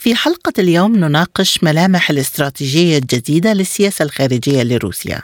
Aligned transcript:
في 0.00 0.14
حلقة 0.14 0.52
اليوم 0.58 0.96
نناقش 0.96 1.64
ملامح 1.64 2.10
الاستراتيجية 2.10 2.98
الجديدة 2.98 3.52
للسياسة 3.52 4.02
الخارجية 4.02 4.62
لروسيا. 4.62 5.22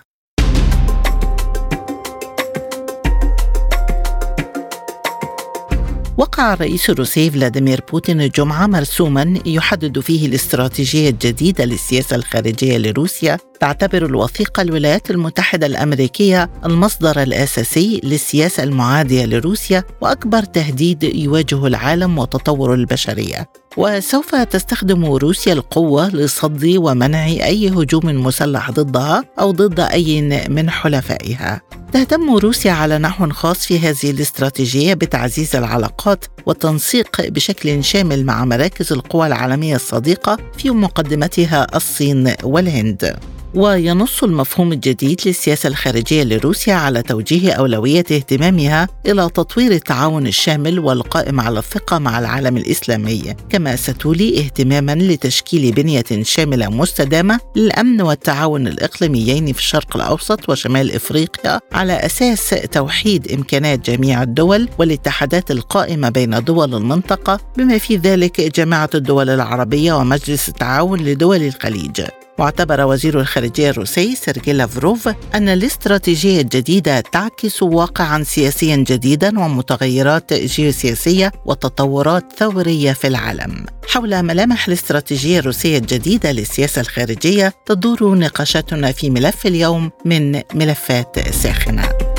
وقع 6.17 6.53
الرئيس 6.55 6.91
الروسي 6.91 7.31
فلاديمير 7.31 7.81
بوتين 7.93 8.21
الجمعة 8.21 8.67
مرسوما 8.67 9.39
يحدد 9.47 10.01
فيه 10.01 10.27
الاستراتيجية 10.27 11.11
الجديدة 11.11 11.65
للسياسة 11.65 12.17
الخارجية 12.17 12.79
لروسيا 12.79 13.39
تعتبر 13.61 14.07
الوثيقة 14.07 14.61
الولايات 14.63 15.11
المتحدة 15.11 15.67
الأمريكية 15.67 16.51
المصدر 16.65 17.23
الأساسي 17.23 18.01
للسياسة 18.05 18.63
المعادية 18.63 19.25
لروسيا 19.25 19.85
وأكبر 20.01 20.43
تهديد 20.43 21.03
يواجه 21.03 21.67
العالم 21.67 22.19
وتطور 22.19 22.75
البشرية 22.75 23.49
وسوف 23.77 24.35
تستخدم 24.35 25.05
روسيا 25.05 25.53
القوة 25.53 26.09
لصد 26.09 26.75
ومنع 26.77 27.27
أي 27.27 27.69
هجوم 27.69 28.25
مسلح 28.25 28.71
ضدها 28.71 29.25
أو 29.41 29.51
ضد 29.51 29.81
أي 29.81 30.21
من 30.49 30.71
حلفائها. 30.71 31.61
تهتم 31.93 32.37
روسيا 32.37 32.73
على 32.73 32.99
نحو 32.99 33.31
خاص 33.31 33.67
في 33.67 33.79
هذه 33.79 34.11
الاستراتيجية 34.11 34.95
بتعزيز 34.95 35.57
العلاقات 35.57 36.25
والتنسيق 36.47 37.29
بشكل 37.29 37.85
شامل 37.85 38.25
مع 38.25 38.45
مراكز 38.45 38.93
القوى 38.93 39.27
العالمية 39.27 39.77
الصديقة 39.77 40.39
في 40.59 40.71
مقدمتها 40.71 41.67
الصين 41.77 42.35
والهند. 42.43 43.17
وينص 43.55 44.25
المفهوم 44.25 44.73
الجديد 44.73 45.21
للسياسة 45.27 45.69
الخارجية 45.69 46.25
لروسيا 46.25 46.75
على 46.75 47.03
توجيه 47.03 47.53
أولوية 47.53 48.05
اهتمامها 48.11 48.89
إلى 49.07 49.29
تطوير 49.35 49.73
التعاون 49.73 50.27
الشامل 50.27 50.79
والقائم 50.79 51.41
على 51.41 51.59
الثقة 51.59 51.99
مع 51.99 52.19
العالم 52.19 52.57
الإسلامي. 52.57 53.35
كما 53.51 53.77
ستولي 53.77 54.39
اهتماما 54.39 54.95
لتشكيل 54.95 55.73
بنية 55.73 56.05
شاملة 56.23 56.69
مستدامة 56.69 57.41
للأمن 57.57 58.03
والتعاون 58.03 58.67
الإقليميين 58.67 59.53
في 59.53 59.59
الشرق 59.59 59.97
الأوسط 59.97 60.49
وشمال 60.49 60.93
إفريقيا 60.93 61.61
على 61.73 61.93
أساس 61.93 62.55
توحيد 62.73 63.33
إمكانات 63.33 63.91
جميع 63.91 64.23
الدول 64.23 64.69
والاتحادات 64.79 65.51
القائمة 65.51 66.09
بين 66.09 66.45
دول 66.45 66.75
المنطقة 66.75 67.41
بما 67.57 67.79
في 67.79 67.97
ذلك 67.97 68.41
جامعة 68.41 68.91
الدول 68.95 69.31
العربية 69.31 69.93
ومجلس 69.93 70.49
التعاون 70.49 71.01
لدول 71.01 71.43
الخليج. 71.43 72.03
واعتبر 72.39 72.85
وزير 72.85 73.21
الخارجية 73.21 73.71
الروسي 73.71 74.17
سيرجي 74.17 74.53
لافروف 74.53 75.09
أن 75.35 75.49
الاستراتيجية 75.49 76.41
الجديدة 76.41 77.01
تعكس 77.01 77.63
واقعا 77.63 78.23
سياسيا 78.23 78.77
جديدا 78.77 79.41
ومتغيرات 79.41 80.33
جيوسياسية 80.33 81.33
وتطورات 81.47 82.25
ثورية 82.39 82.93
في 82.93 83.07
العالم. 83.07 83.67
حول 83.89 84.23
ملامح 84.23 84.67
الاستراتيجية 84.67 85.39
الروسية 85.39 85.79
الجديدة 85.79 86.33
للسياسة 86.33 86.81
الخارجية 86.81 87.53
تدور 87.67 88.15
نقاشاتنا 88.15 88.93
في 88.93 89.11
ملف 89.11 89.47
اليوم 89.47 89.91
من 90.05 90.33
ملفات 90.55 91.29
ساخنة. 91.29 92.12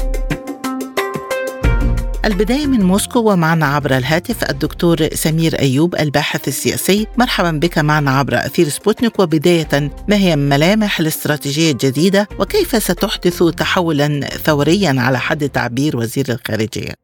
البداية 2.25 2.67
من 2.67 2.81
موسكو 2.81 3.31
ومعنا 3.31 3.65
عبر 3.65 3.97
الهاتف 3.97 4.49
الدكتور 4.49 5.07
سمير 5.13 5.59
أيوب 5.59 5.95
الباحث 5.95 6.47
السياسي. 6.47 7.07
مرحبا 7.17 7.51
بك 7.51 7.77
معنا 7.77 8.11
عبر 8.11 8.37
أثير 8.37 8.69
سبوتنيك. 8.69 9.19
وبداية 9.19 9.91
ما 10.07 10.15
هي 10.15 10.35
ملامح 10.35 10.99
الاستراتيجية 10.99 11.71
الجديدة؟ 11.71 12.27
وكيف 12.39 12.83
ستحدث 12.83 13.43
تحولا 13.43 14.19
ثوريا 14.19 14.95
على 14.97 15.19
حد 15.19 15.49
تعبير 15.49 15.97
وزير 15.97 16.25
الخارجية؟ 16.29 17.02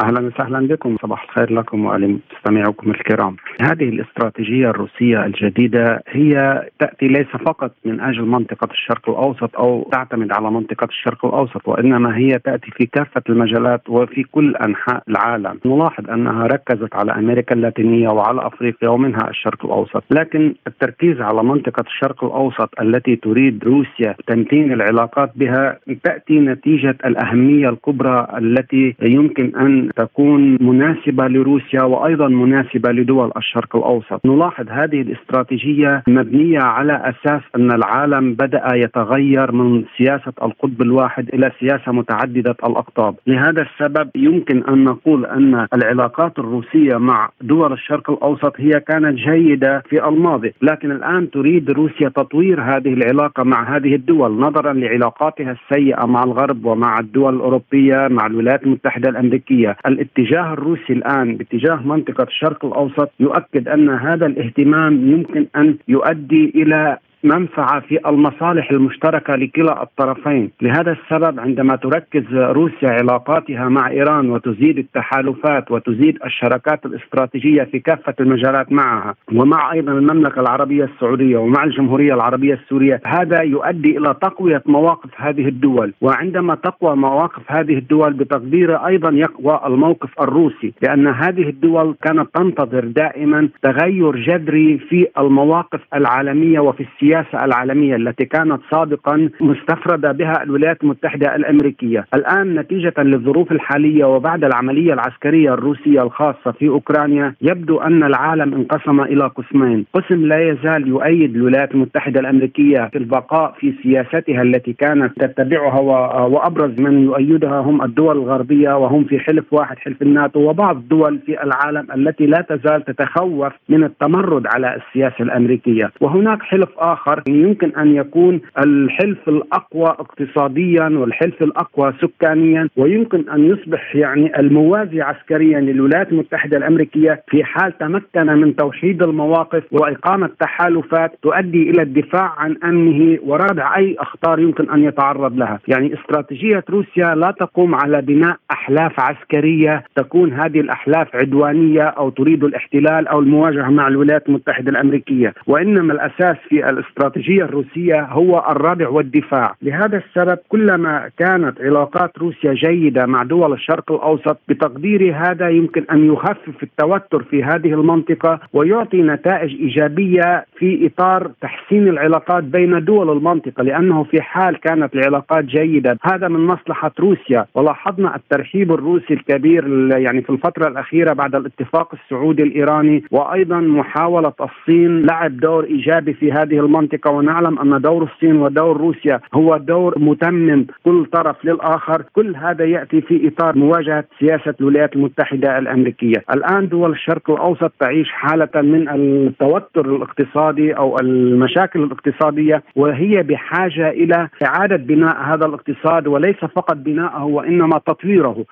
أهلا 0.00 0.20
وسهلا 0.26 0.66
بكم 0.66 0.96
صباح 1.02 1.22
الخير 1.22 1.52
لكم 1.52 1.84
ولمستمعيكم 1.84 2.90
الكرام. 2.90 3.36
هذه 3.60 3.88
الاستراتيجية 3.88 4.70
الروسية 4.70 5.24
الجديدة 5.24 6.02
هي 6.08 6.62
تأتي 6.78 7.08
ليس 7.08 7.26
فقط 7.26 7.72
من 7.84 8.00
أجل 8.00 8.22
منطقة 8.22 8.68
الشرق 8.70 9.08
الأوسط 9.08 9.56
أو 9.56 9.88
تعتمد 9.92 10.32
على 10.32 10.50
منطقة 10.50 10.84
الشرق 10.84 11.26
الأوسط 11.26 11.68
وإنما 11.68 12.16
هي 12.16 12.38
تأتي 12.38 12.70
في 12.70 12.86
كافة 12.86 13.22
المجالات 13.28 13.90
وفي 13.90 14.22
كل 14.22 14.56
أنحاء 14.56 15.02
العالم. 15.08 15.58
نلاحظ 15.66 16.10
أنها 16.10 16.46
ركزت 16.46 16.94
على 16.94 17.12
أمريكا 17.12 17.54
اللاتينية 17.54 18.08
وعلى 18.08 18.46
أفريقيا 18.46 18.88
ومنها 18.88 19.30
الشرق 19.30 19.64
الأوسط، 19.64 20.04
لكن 20.10 20.54
التركيز 20.66 21.20
على 21.20 21.42
منطقة 21.42 21.84
الشرق 21.86 22.24
الأوسط 22.24 22.80
التي 22.80 23.16
تريد 23.16 23.64
روسيا 23.64 24.14
تمتين 24.26 24.72
العلاقات 24.72 25.32
بها 25.36 25.78
تأتي 26.04 26.40
نتيجة 26.40 26.96
الأهمية 27.04 27.68
الكبرى 27.68 28.26
التي 28.38 28.94
يمكن 29.02 29.52
أن 29.56 29.89
تكون 29.96 30.58
مناسبة 30.60 31.28
لروسيا 31.28 31.82
وأيضا 31.82 32.28
مناسبة 32.28 32.90
لدول 32.92 33.32
الشرق 33.36 33.76
الأوسط. 33.76 34.26
نلاحظ 34.26 34.66
هذه 34.70 35.00
الاستراتيجية 35.00 36.02
مبنية 36.08 36.60
على 36.60 36.92
أساس 36.92 37.42
أن 37.56 37.72
العالم 37.72 38.34
بدأ 38.34 38.62
يتغير 38.74 39.52
من 39.52 39.84
سياسة 39.98 40.32
القطب 40.42 40.82
الواحد 40.82 41.28
إلى 41.34 41.52
سياسة 41.60 41.92
متعددة 41.92 42.56
الأقطاب. 42.64 43.14
لهذا 43.26 43.62
السبب 43.62 44.10
يمكن 44.14 44.62
أن 44.64 44.84
نقول 44.84 45.26
أن 45.26 45.66
العلاقات 45.74 46.38
الروسية 46.38 46.96
مع 46.96 47.28
دول 47.40 47.72
الشرق 47.72 48.10
الأوسط 48.10 48.52
هي 48.56 48.80
كانت 48.80 49.18
جيدة 49.18 49.82
في 49.88 50.08
الماضي. 50.08 50.52
لكن 50.62 50.90
الآن 50.90 51.30
تريد 51.30 51.70
روسيا 51.70 52.08
تطوير 52.08 52.60
هذه 52.60 52.92
العلاقة 52.92 53.42
مع 53.42 53.76
هذه 53.76 53.94
الدول 53.94 54.40
نظرا 54.40 54.72
لعلاقاتها 54.72 55.52
السيئة 55.52 56.06
مع 56.06 56.22
الغرب 56.24 56.64
ومع 56.64 56.98
الدول 56.98 57.34
الأوروبية 57.36 58.08
مع 58.10 58.26
الولايات 58.26 58.62
المتحدة 58.62 59.10
الأمريكية. 59.10 59.76
الاتجاه 59.86 60.52
الروسي 60.52 60.92
الآن 60.92 61.36
باتجاه 61.36 61.76
منطقة 61.86 62.24
الشرق 62.24 62.64
الأوسط 62.64 63.10
يؤكد 63.20 63.68
أن 63.68 63.90
هذا 63.90 64.26
الاهتمام 64.26 65.10
يمكن 65.12 65.46
أن 65.56 65.76
يؤدي 65.88 66.52
إلى 66.54 66.98
منفعة 67.24 67.80
في 67.80 67.98
المصالح 68.06 68.70
المشتركة 68.70 69.34
لكلا 69.34 69.82
الطرفين، 69.82 70.50
لهذا 70.62 70.92
السبب 70.92 71.40
عندما 71.40 71.76
تركز 71.76 72.24
روسيا 72.34 72.90
علاقاتها 72.90 73.68
مع 73.68 73.90
إيران 73.90 74.30
وتزيد 74.30 74.78
التحالفات 74.78 75.70
وتزيد 75.70 76.18
الشراكات 76.24 76.86
الاستراتيجية 76.86 77.62
في 77.62 77.78
كافة 77.78 78.14
المجالات 78.20 78.72
معها 78.72 79.14
ومع 79.32 79.72
أيضا 79.72 79.92
المملكة 79.92 80.40
العربية 80.40 80.84
السعودية 80.84 81.36
ومع 81.36 81.64
الجمهورية 81.64 82.14
العربية 82.14 82.54
السورية، 82.54 83.00
هذا 83.06 83.42
يؤدي 83.42 83.98
إلى 83.98 84.14
تقوية 84.22 84.62
مواقف 84.66 85.10
هذه 85.16 85.48
الدول، 85.48 85.92
وعندما 86.00 86.54
تقوى 86.54 86.96
مواقف 86.96 87.42
هذه 87.46 87.78
الدول 87.78 88.12
بتقدير 88.12 88.76
أيضا 88.86 89.10
يقوى 89.10 89.60
الموقف 89.66 90.20
الروسي، 90.20 90.72
لأن 90.82 91.06
هذه 91.06 91.48
الدول 91.48 91.94
كانت 92.02 92.28
تنتظر 92.34 92.84
دائما 92.84 93.48
تغير 93.62 94.16
جذري 94.16 94.78
في 94.78 95.06
المواقف 95.18 95.80
العالمية 95.94 96.60
وفي 96.60 96.80
السياسة 96.82 97.09
السياسة 97.10 97.44
العالمية 97.44 97.96
التي 97.96 98.24
كانت 98.24 98.60
سابقا 98.70 99.30
مستفردة 99.40 100.12
بها 100.12 100.42
الولايات 100.42 100.82
المتحدة 100.82 101.36
الأمريكية، 101.36 102.06
الآن 102.14 102.54
نتيجة 102.54 102.94
للظروف 102.98 103.52
الحالية 103.52 104.04
وبعد 104.04 104.44
العملية 104.44 104.92
العسكرية 104.92 105.54
الروسية 105.54 106.02
الخاصة 106.02 106.52
في 106.58 106.68
أوكرانيا 106.68 107.34
يبدو 107.42 107.78
أن 107.78 108.02
العالم 108.04 108.54
انقسم 108.54 109.00
إلى 109.00 109.26
قسمين، 109.26 109.86
قسم 109.94 110.26
لا 110.26 110.50
يزال 110.50 110.88
يؤيد 110.88 111.36
الولايات 111.36 111.74
المتحدة 111.74 112.20
الأمريكية 112.20 112.88
في 112.92 112.98
البقاء 112.98 113.54
في 113.60 113.74
سياستها 113.82 114.42
التي 114.42 114.72
كانت 114.72 115.22
تتبعها 115.22 115.80
وأبرز 116.26 116.80
من 116.80 117.04
يؤيدها 117.04 117.60
هم 117.60 117.82
الدول 117.82 118.16
الغربية 118.16 118.78
وهم 118.78 119.04
في 119.04 119.18
حلف 119.18 119.44
واحد 119.52 119.78
حلف 119.78 120.02
الناتو 120.02 120.40
وبعض 120.40 120.76
الدول 120.76 121.18
في 121.26 121.42
العالم 121.42 121.86
التي 121.94 122.26
لا 122.26 122.40
تزال 122.48 122.84
تتخوف 122.84 123.52
من 123.68 123.84
التمرد 123.84 124.46
على 124.46 124.76
السياسة 124.76 125.20
الأمريكية، 125.20 125.90
وهناك 126.00 126.42
حلف 126.42 126.68
آخر 126.78 126.99
آخر. 127.00 127.22
يمكن 127.28 127.72
أن 127.76 127.94
يكون 127.94 128.40
الحلف 128.58 129.28
الأقوى 129.28 129.86
اقتصاديا 129.86 130.88
والحلف 130.88 131.42
الأقوى 131.42 131.92
سكانيا 132.00 132.68
ويمكن 132.76 133.30
أن 133.30 133.44
يصبح 133.44 133.96
يعني 133.96 134.40
الموازي 134.40 135.02
عسكريا 135.02 135.60
للولايات 135.60 136.12
المتحدة 136.12 136.56
الأمريكية 136.56 137.22
في 137.28 137.44
حال 137.44 137.78
تمكن 137.78 138.26
من 138.26 138.56
توحيد 138.56 139.02
المواقف 139.02 139.62
وإقامة 139.72 140.30
تحالفات 140.40 141.12
تؤدي 141.22 141.70
إلى 141.70 141.82
الدفاع 141.82 142.34
عن 142.38 142.56
أمنه 142.64 143.18
وردع 143.22 143.76
أي 143.76 143.96
أخطار 143.98 144.38
يمكن 144.38 144.70
أن 144.70 144.84
يتعرض 144.84 145.36
لها، 145.36 145.58
يعني 145.68 145.94
استراتيجية 145.94 146.64
روسيا 146.70 147.14
لا 147.14 147.34
تقوم 147.40 147.74
على 147.74 148.02
بناء 148.02 148.36
أحلاف 148.50 149.00
عسكرية 149.00 149.84
تكون 149.96 150.32
هذه 150.32 150.60
الأحلاف 150.60 151.16
عدوانية 151.16 151.82
أو 151.82 152.10
تريد 152.10 152.44
الاحتلال 152.44 153.08
أو 153.08 153.20
المواجهة 153.20 153.70
مع 153.70 153.88
الولايات 153.88 154.28
المتحدة 154.28 154.70
الأمريكية، 154.70 155.34
وإنما 155.46 155.92
الأساس 155.92 156.36
في 156.48 156.68
الاستراتيجية 156.90 157.44
الروسية 157.44 158.00
هو 158.04 158.44
الرادع 158.50 158.88
والدفاع، 158.88 159.54
لهذا 159.62 160.02
السبب 160.06 160.38
كلما 160.48 161.10
كانت 161.18 161.60
علاقات 161.60 162.18
روسيا 162.18 162.52
جيدة 162.54 163.06
مع 163.06 163.22
دول 163.22 163.52
الشرق 163.52 163.92
الأوسط 163.92 164.38
بتقديري 164.48 165.12
هذا 165.12 165.48
يمكن 165.48 165.84
أن 165.92 166.12
يخفف 166.12 166.62
التوتر 166.62 167.22
في 167.22 167.44
هذه 167.44 167.72
المنطقة 167.74 168.40
ويعطي 168.52 169.02
نتائج 169.02 169.60
إيجابية 169.60 170.44
في 170.58 170.86
إطار 170.86 171.30
تحسين 171.40 171.88
العلاقات 171.88 172.44
بين 172.44 172.84
دول 172.84 173.10
المنطقة 173.16 173.62
لأنه 173.62 174.04
في 174.04 174.22
حال 174.22 174.60
كانت 174.60 174.94
العلاقات 174.94 175.44
جيدة. 175.44 175.98
هذا 176.02 176.28
من 176.28 176.40
مصلحة 176.40 176.92
روسيا. 177.00 177.46
ولاحظنا 177.54 178.16
الترحيب 178.16 178.72
الروسي 178.72 179.14
الكبير 179.14 179.90
يعني 179.96 180.22
في 180.22 180.30
الفترة 180.30 180.68
الأخيرة 180.68 181.12
بعد 181.12 181.34
الاتفاق 181.34 181.94
السعودي 181.94 182.42
الإيراني 182.42 183.04
وأيضا 183.10 183.60
محاولة 183.60 184.32
الصين 184.40 185.06
لعب 185.06 185.36
دور 185.36 185.64
إيجابي 185.64 186.14
في 186.14 186.32
هذه 186.32 186.58
المنطقة 186.80 187.10
ونعلم 187.10 187.58
أن 187.58 187.80
دور 187.80 188.02
الصين 188.02 188.36
ودور 188.36 188.76
روسيا 188.76 189.20
هو 189.34 189.56
دور 189.56 189.98
متمم 189.98 190.66
كل 190.84 191.06
طرف 191.12 191.44
للآخر. 191.44 192.02
كل 192.12 192.36
هذا 192.36 192.64
يأتي 192.64 193.00
في 193.00 193.28
إطار 193.28 193.58
مواجهة 193.58 194.04
سياسة 194.20 194.54
الولايات 194.60 194.96
المتحدة 194.96 195.58
الأمريكية. 195.58 196.24
الآن 196.34 196.68
دول 196.68 196.90
الشرق 196.92 197.30
الأوسط 197.30 197.72
تعيش 197.80 198.10
حالة 198.10 198.48
من 198.54 198.88
التوتر 198.88 199.96
الاقتصادي 199.96 200.72
أو 200.72 200.98
المشاكل 200.98 201.82
الاقتصادية 201.82 202.62
وهي 202.76 203.22
بحاجة 203.22 203.90
إلى 203.90 204.28
إعادة 204.46 204.76
بناء 204.76 205.22
هذا 205.22 205.46
الاقتصاد 205.46 206.06
وليس 206.06 206.36
فقط 206.36 206.76
بناءه 206.76 207.24
وإنما 207.24 207.78
تطويره. 207.86 208.44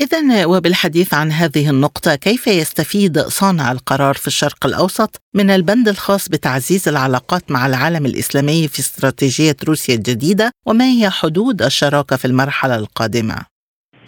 إذا 0.00 0.46
وبالحديث 0.46 1.14
عن 1.14 1.30
هذه 1.30 1.70
النقطة 1.70 2.14
كيف 2.14 2.46
يستفيد 2.46 3.18
صانع 3.18 3.72
القرار 3.72 4.14
في 4.14 4.26
الشرق 4.26 4.66
الأوسط 4.66 5.22
من 5.34 5.50
البند 5.50 5.88
الخاص 5.88 6.28
بتعزيز 6.28 6.88
العلاقات 6.88 7.50
مع 7.50 7.66
العالم 7.66 8.06
الإسلامي 8.06 8.68
في 8.68 8.78
استراتيجية 8.78 9.56
روسيا 9.68 9.94
الجديدة 9.94 10.50
وما 10.66 10.84
هي 10.84 11.10
حدود 11.10 11.62
الشراكة 11.62 12.16
في 12.16 12.24
المرحلة 12.24 12.76
القادمة؟ 12.76 13.34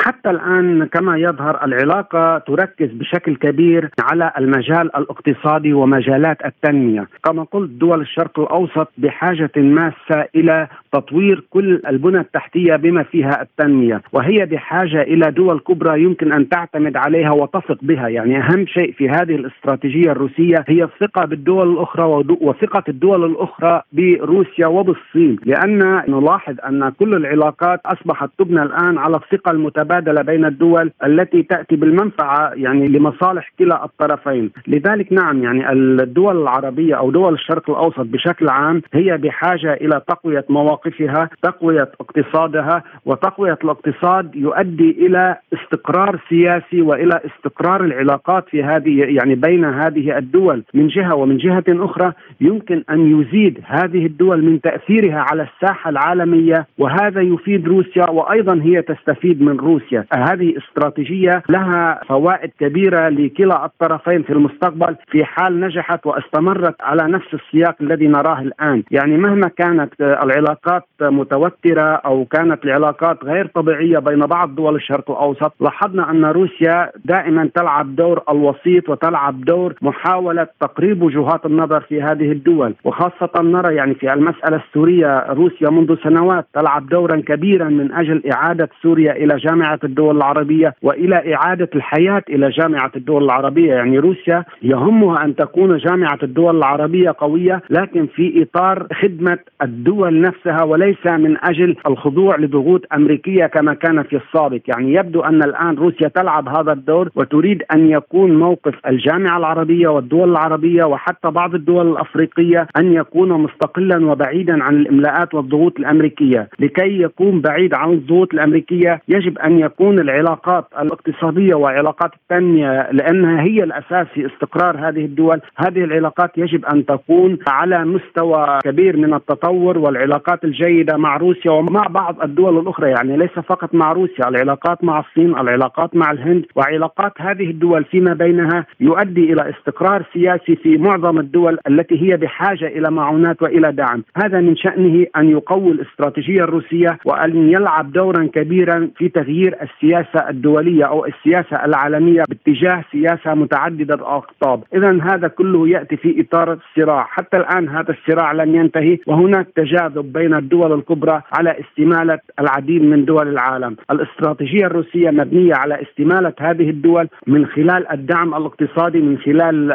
حتى 0.00 0.31
الآن 0.31 0.84
كما 0.84 1.19
يظهر 1.19 1.64
العلاقة 1.64 2.38
تركز 2.38 2.88
بشكل 2.93 3.37
كبير 3.37 3.90
على 4.00 4.32
المجال 4.38 4.96
الاقتصادي 4.96 5.73
ومجالات 5.73 6.44
التنمية، 6.44 7.08
كما 7.25 7.43
قلت 7.43 7.70
دول 7.70 8.00
الشرق 8.00 8.40
الأوسط 8.40 8.88
بحاجة 8.99 9.50
ماسة 9.56 10.29
إلى 10.34 10.69
تطوير 10.92 11.44
كل 11.50 11.82
البنى 11.88 12.18
التحتية 12.18 12.76
بما 12.76 13.02
فيها 13.02 13.42
التنمية، 13.42 14.02
وهي 14.12 14.46
بحاجة 14.46 15.02
إلى 15.02 15.30
دول 15.30 15.60
كبرى 15.60 16.02
يمكن 16.02 16.32
أن 16.32 16.48
تعتمد 16.48 16.96
عليها 16.96 17.30
وتثق 17.30 17.78
بها، 17.82 18.08
يعني 18.08 18.38
أهم 18.38 18.66
شيء 18.66 18.92
في 18.92 19.08
هذه 19.08 19.34
الاستراتيجية 19.34 20.10
الروسية 20.12 20.64
هي 20.68 20.84
الثقة 20.84 21.24
بالدول 21.24 21.72
الأخرى 21.72 22.04
وثقة 22.40 22.84
الدول 22.88 23.24
الأخرى 23.24 23.82
بروسيا 23.92 24.66
وبالصين، 24.66 25.36
لأن 25.44 26.02
نلاحظ 26.08 26.54
أن 26.68 26.88
كل 26.88 27.14
العلاقات 27.14 27.80
أصبحت 27.86 28.30
تبنى 28.38 28.62
الآن 28.62 28.98
على 28.98 29.16
الثقة 29.16 29.50
المتبادلة 29.50 29.82
متبادله 29.82 30.22
بين 30.22 30.44
الدول 30.44 30.90
التي 31.04 31.42
تأتي 31.42 31.76
بالمنفعة 31.76 32.52
يعني 32.54 32.88
لمصالح 32.88 33.52
كلا 33.58 33.84
الطرفين، 33.84 34.50
لذلك 34.66 35.12
نعم 35.12 35.42
يعني 35.42 35.72
الدول 35.72 36.42
العربية 36.42 36.94
أو 36.94 37.10
دول 37.10 37.34
الشرق 37.34 37.70
الأوسط 37.70 38.00
بشكل 38.00 38.48
عام 38.48 38.82
هي 38.94 39.16
بحاجة 39.16 39.72
إلى 39.72 40.00
تقوية 40.08 40.44
مواقفها، 40.87 41.31
تقوية 41.43 41.88
اقتصادها، 42.00 42.82
وتقوية 43.06 43.58
الاقتصاد 43.64 44.34
يؤدي 44.34 44.90
إلى 44.90 45.37
استقرار 45.55 46.20
سياسي 46.29 46.82
وإلى 46.82 47.20
استقرار 47.26 47.84
العلاقات 47.84 48.49
في 48.49 48.62
هذه 48.64 49.00
يعني 49.17 49.34
بين 49.34 49.64
هذه 49.64 50.19
الدول 50.19 50.62
من 50.75 50.88
جهة 50.88 51.14
ومن 51.14 51.37
جهة 51.37 51.64
أخرى 51.69 52.12
يمكن 52.40 52.84
أن 52.90 53.20
يزيد 53.20 53.61
هذه 53.67 54.06
الدول 54.06 54.44
من 54.44 54.61
تأثيرها 54.61 55.26
على 55.31 55.43
الساحة 55.43 55.90
العالمية 55.90 56.67
وهذا 56.79 57.20
يفيد 57.20 57.69
روسيا 57.69 58.11
وأيضا 58.11 58.61
هي 58.62 58.82
تستفيد 58.82 59.43
من 59.43 59.56
روسيا. 59.56 60.05
هذه 60.12 60.55
استراتيجية 60.58 61.43
لها 61.49 62.00
فوائد 62.08 62.50
كبيرة 62.61 63.08
لكلا 63.08 63.64
الطرفين 63.64 64.23
في 64.23 64.32
المستقبل 64.32 64.96
في 65.11 65.25
حال 65.25 65.61
نجحت 65.61 66.06
واستمرت 66.06 66.82
على 66.82 67.12
نفس 67.12 67.34
السياق 67.34 67.76
الذي 67.81 68.08
نراه 68.08 68.40
الآن 68.40 68.82
يعني 68.90 69.17
مهما 69.17 69.49
كانت 69.49 69.93
العلاقات 70.00 70.71
متوترة 71.00 71.82
أو 71.82 72.24
كانت 72.24 72.64
العلاقات 72.64 73.24
غير 73.24 73.46
طبيعية 73.46 73.98
بين 73.98 74.20
بعض 74.20 74.54
دول 74.54 74.74
الشرق 74.76 75.10
الأوسط 75.10 75.52
لاحظنا 75.60 76.10
أن 76.10 76.24
روسيا 76.24 76.90
دائما 77.04 77.50
تلعب 77.54 77.96
دور 77.96 78.22
الوسيط 78.30 78.88
وتلعب 78.88 79.44
دور 79.44 79.74
محاولة 79.82 80.46
تقريب 80.60 81.02
وجهات 81.02 81.46
النظر 81.46 81.80
في 81.80 82.02
هذه 82.02 82.32
الدول. 82.32 82.74
وخاصة 82.84 83.30
نرى 83.42 83.74
يعني 83.74 83.94
في 83.94 84.12
المسألة 84.12 84.56
السورية 84.56 85.26
روسيا 85.28 85.70
منذ 85.70 85.96
سنوات 86.04 86.46
تلعب 86.54 86.88
دورا 86.88 87.20
كبيرا 87.26 87.69
من 87.69 87.92
أجل 87.92 88.22
إعادة 88.34 88.69
سوريا 88.82 89.12
إلى 89.12 89.36
جامعة 89.36 89.80
الدول 89.84 90.16
العربية 90.16 90.74
وإلى 90.82 91.34
إعادة 91.34 91.69
الحياة 91.74 92.22
إلى 92.28 92.50
جامعة 92.50 92.90
الدول 92.96 93.24
العربية، 93.24 93.74
يعني 93.74 93.98
روسيا 93.98 94.44
يهمها 94.62 95.24
أن 95.24 95.36
تكون 95.36 95.76
جامعة 95.76 96.19
الدول 96.22 96.56
العربية 96.56 97.14
قوية 97.19 97.62
لكن 97.70 98.06
في 98.06 98.42
إطار 98.42 98.86
خدمة 99.02 99.38
الدول 99.62 100.20
نفسها 100.20 100.61
وليس 100.64 101.06
من 101.06 101.36
أجل 101.44 101.76
الخضوع 101.86 102.36
لضغوط 102.36 102.80
أمريكية 102.94 103.46
كما 103.46 103.74
كان 103.74 104.02
في 104.02 104.16
السابق، 104.16 104.60
يعني 104.66 104.94
يبدو 104.94 105.20
أن 105.20 105.42
الآن 105.42 105.74
روسيا 105.74 106.08
تلعب 106.08 106.48
هذا 106.48 106.72
الدور 106.72 107.08
وتريد 107.14 107.62
أن 107.74 107.90
يكون 107.90 108.38
موقف 108.38 108.74
الجامعة 108.86 109.38
العربية 109.38 109.88
والدول 109.88 110.30
العربية 110.30 110.84
وحتى 110.84 111.30
بعض 111.30 111.54
الدول 111.54 111.92
الأفريقية 111.92 112.66
أن 112.76 112.92
يكون 112.92 113.32
مستقلا 113.32 114.06
وبعيدا 114.10 114.64
عن 114.64 114.74
الإملاءات 114.76 115.34
والضغوط 115.34 115.78
الأمريكية، 115.78 116.48
لكي 116.58 117.02
يكون 117.02 117.40
بعيد 117.40 117.74
عن 117.74 117.92
الضغوط 117.92 118.34
الأمريكية 118.34 119.00
يجب 119.08 119.38
أن 119.38 119.58
يكون 119.58 119.98
العلاقات 119.98 120.64
الاقتصادية 120.80 121.54
وعلاقات 121.54 122.10
التنمية 122.14 122.90
لأنها 122.92 123.42
هي 123.42 123.64
الأساس 123.64 124.06
في 124.14 124.26
استقرار 124.26 124.88
هذه 124.88 125.04
الدول، 125.04 125.40
هذه 125.56 125.84
العلاقات 125.84 126.38
يجب 126.38 126.64
أن 126.64 126.86
تكون 126.86 127.38
على 127.46 127.84
مستوى 127.84 128.58
كبير 128.64 128.96
من 128.96 129.14
التطور 129.14 129.78
والعلاقات 129.78 130.44
الجيدة 130.52 130.96
مع 130.96 131.16
روسيا 131.16 131.50
ومع 131.50 131.82
بعض 131.90 132.22
الدول 132.22 132.58
الأخرى 132.58 132.90
يعني 132.90 133.16
ليس 133.16 133.31
فقط 133.31 133.75
مع 133.75 133.93
روسيا، 133.93 134.28
العلاقات 134.28 134.84
مع 134.84 135.00
الصين، 135.00 135.31
العلاقات 135.38 135.96
مع 135.96 136.10
الهند 136.10 136.44
وعلاقات 136.56 137.12
هذه 137.20 137.50
الدول 137.50 137.84
فيما 137.84 138.14
بينها 138.14 138.66
يؤدي 138.81 139.32
إلى 139.32 139.50
استقرار 139.50 140.04
سياسي 140.12 140.56
في 140.56 140.76
معظم 140.78 141.19
الدول 141.19 141.58
التي 141.69 142.02
هي 142.02 142.16
بحاجة 142.16 142.66
إلى 142.66 142.90
معونات 142.90 143.43
وإلى 143.43 143.72
دعم، 143.72 144.02
هذا 144.16 144.40
من 144.40 144.56
شأنه 144.56 145.06
أن 145.16 145.31
يقوي 145.31 145.72
الاستراتيجية 145.72 146.44
الروسية 146.44 146.98
وأن 147.05 147.50
يلعب 147.50 147.93
دورا 147.93 148.26
كبيرا 148.34 148.88
في 148.96 149.08
تغيير 149.08 149.56
السياسة 149.62 150.29
الدولية 150.29 150.84
أو 150.84 151.06
السياسة 151.06 151.65
العالمية 151.65 152.22
باتجاه 152.29 152.84
سياسة 152.93 153.34
متعددة 153.34 153.94
الأقطاب، 153.94 154.62
إذا 154.74 154.98
هذا 155.03 155.29
كله 155.29 155.69
يأتي 155.69 155.96
في 155.96 156.20
إطار 156.20 156.53
الصراع، 156.53 157.05
حتى 157.05 157.36
الآن 157.36 157.69
هذا 157.69 157.94
الصراع 157.98 158.32
لم 158.32 158.55
ينتهي 158.55 158.98
وهناك 159.06 159.46
تجاذب 159.56 160.12
بين 160.12 160.34
الدول 160.43 160.72
الكبرى 160.72 161.22
على 161.39 161.56
استمالة 161.61 162.19
العديد 162.41 162.82
من 162.82 163.05
دول 163.05 163.29
العالم، 163.29 163.77
الاستراتيجية 163.91 164.67
الروسية 164.67 165.11
مبنية 165.11 165.55
على 165.55 165.82
استمالة 165.82 166.32
هذه 166.41 166.70
الدول 166.70 167.08
من 167.27 167.46
خلال 167.46 167.93
الدعم 167.93 168.34
الاقتصادي 168.34 169.01
من 169.01 169.19
خلال 169.19 169.72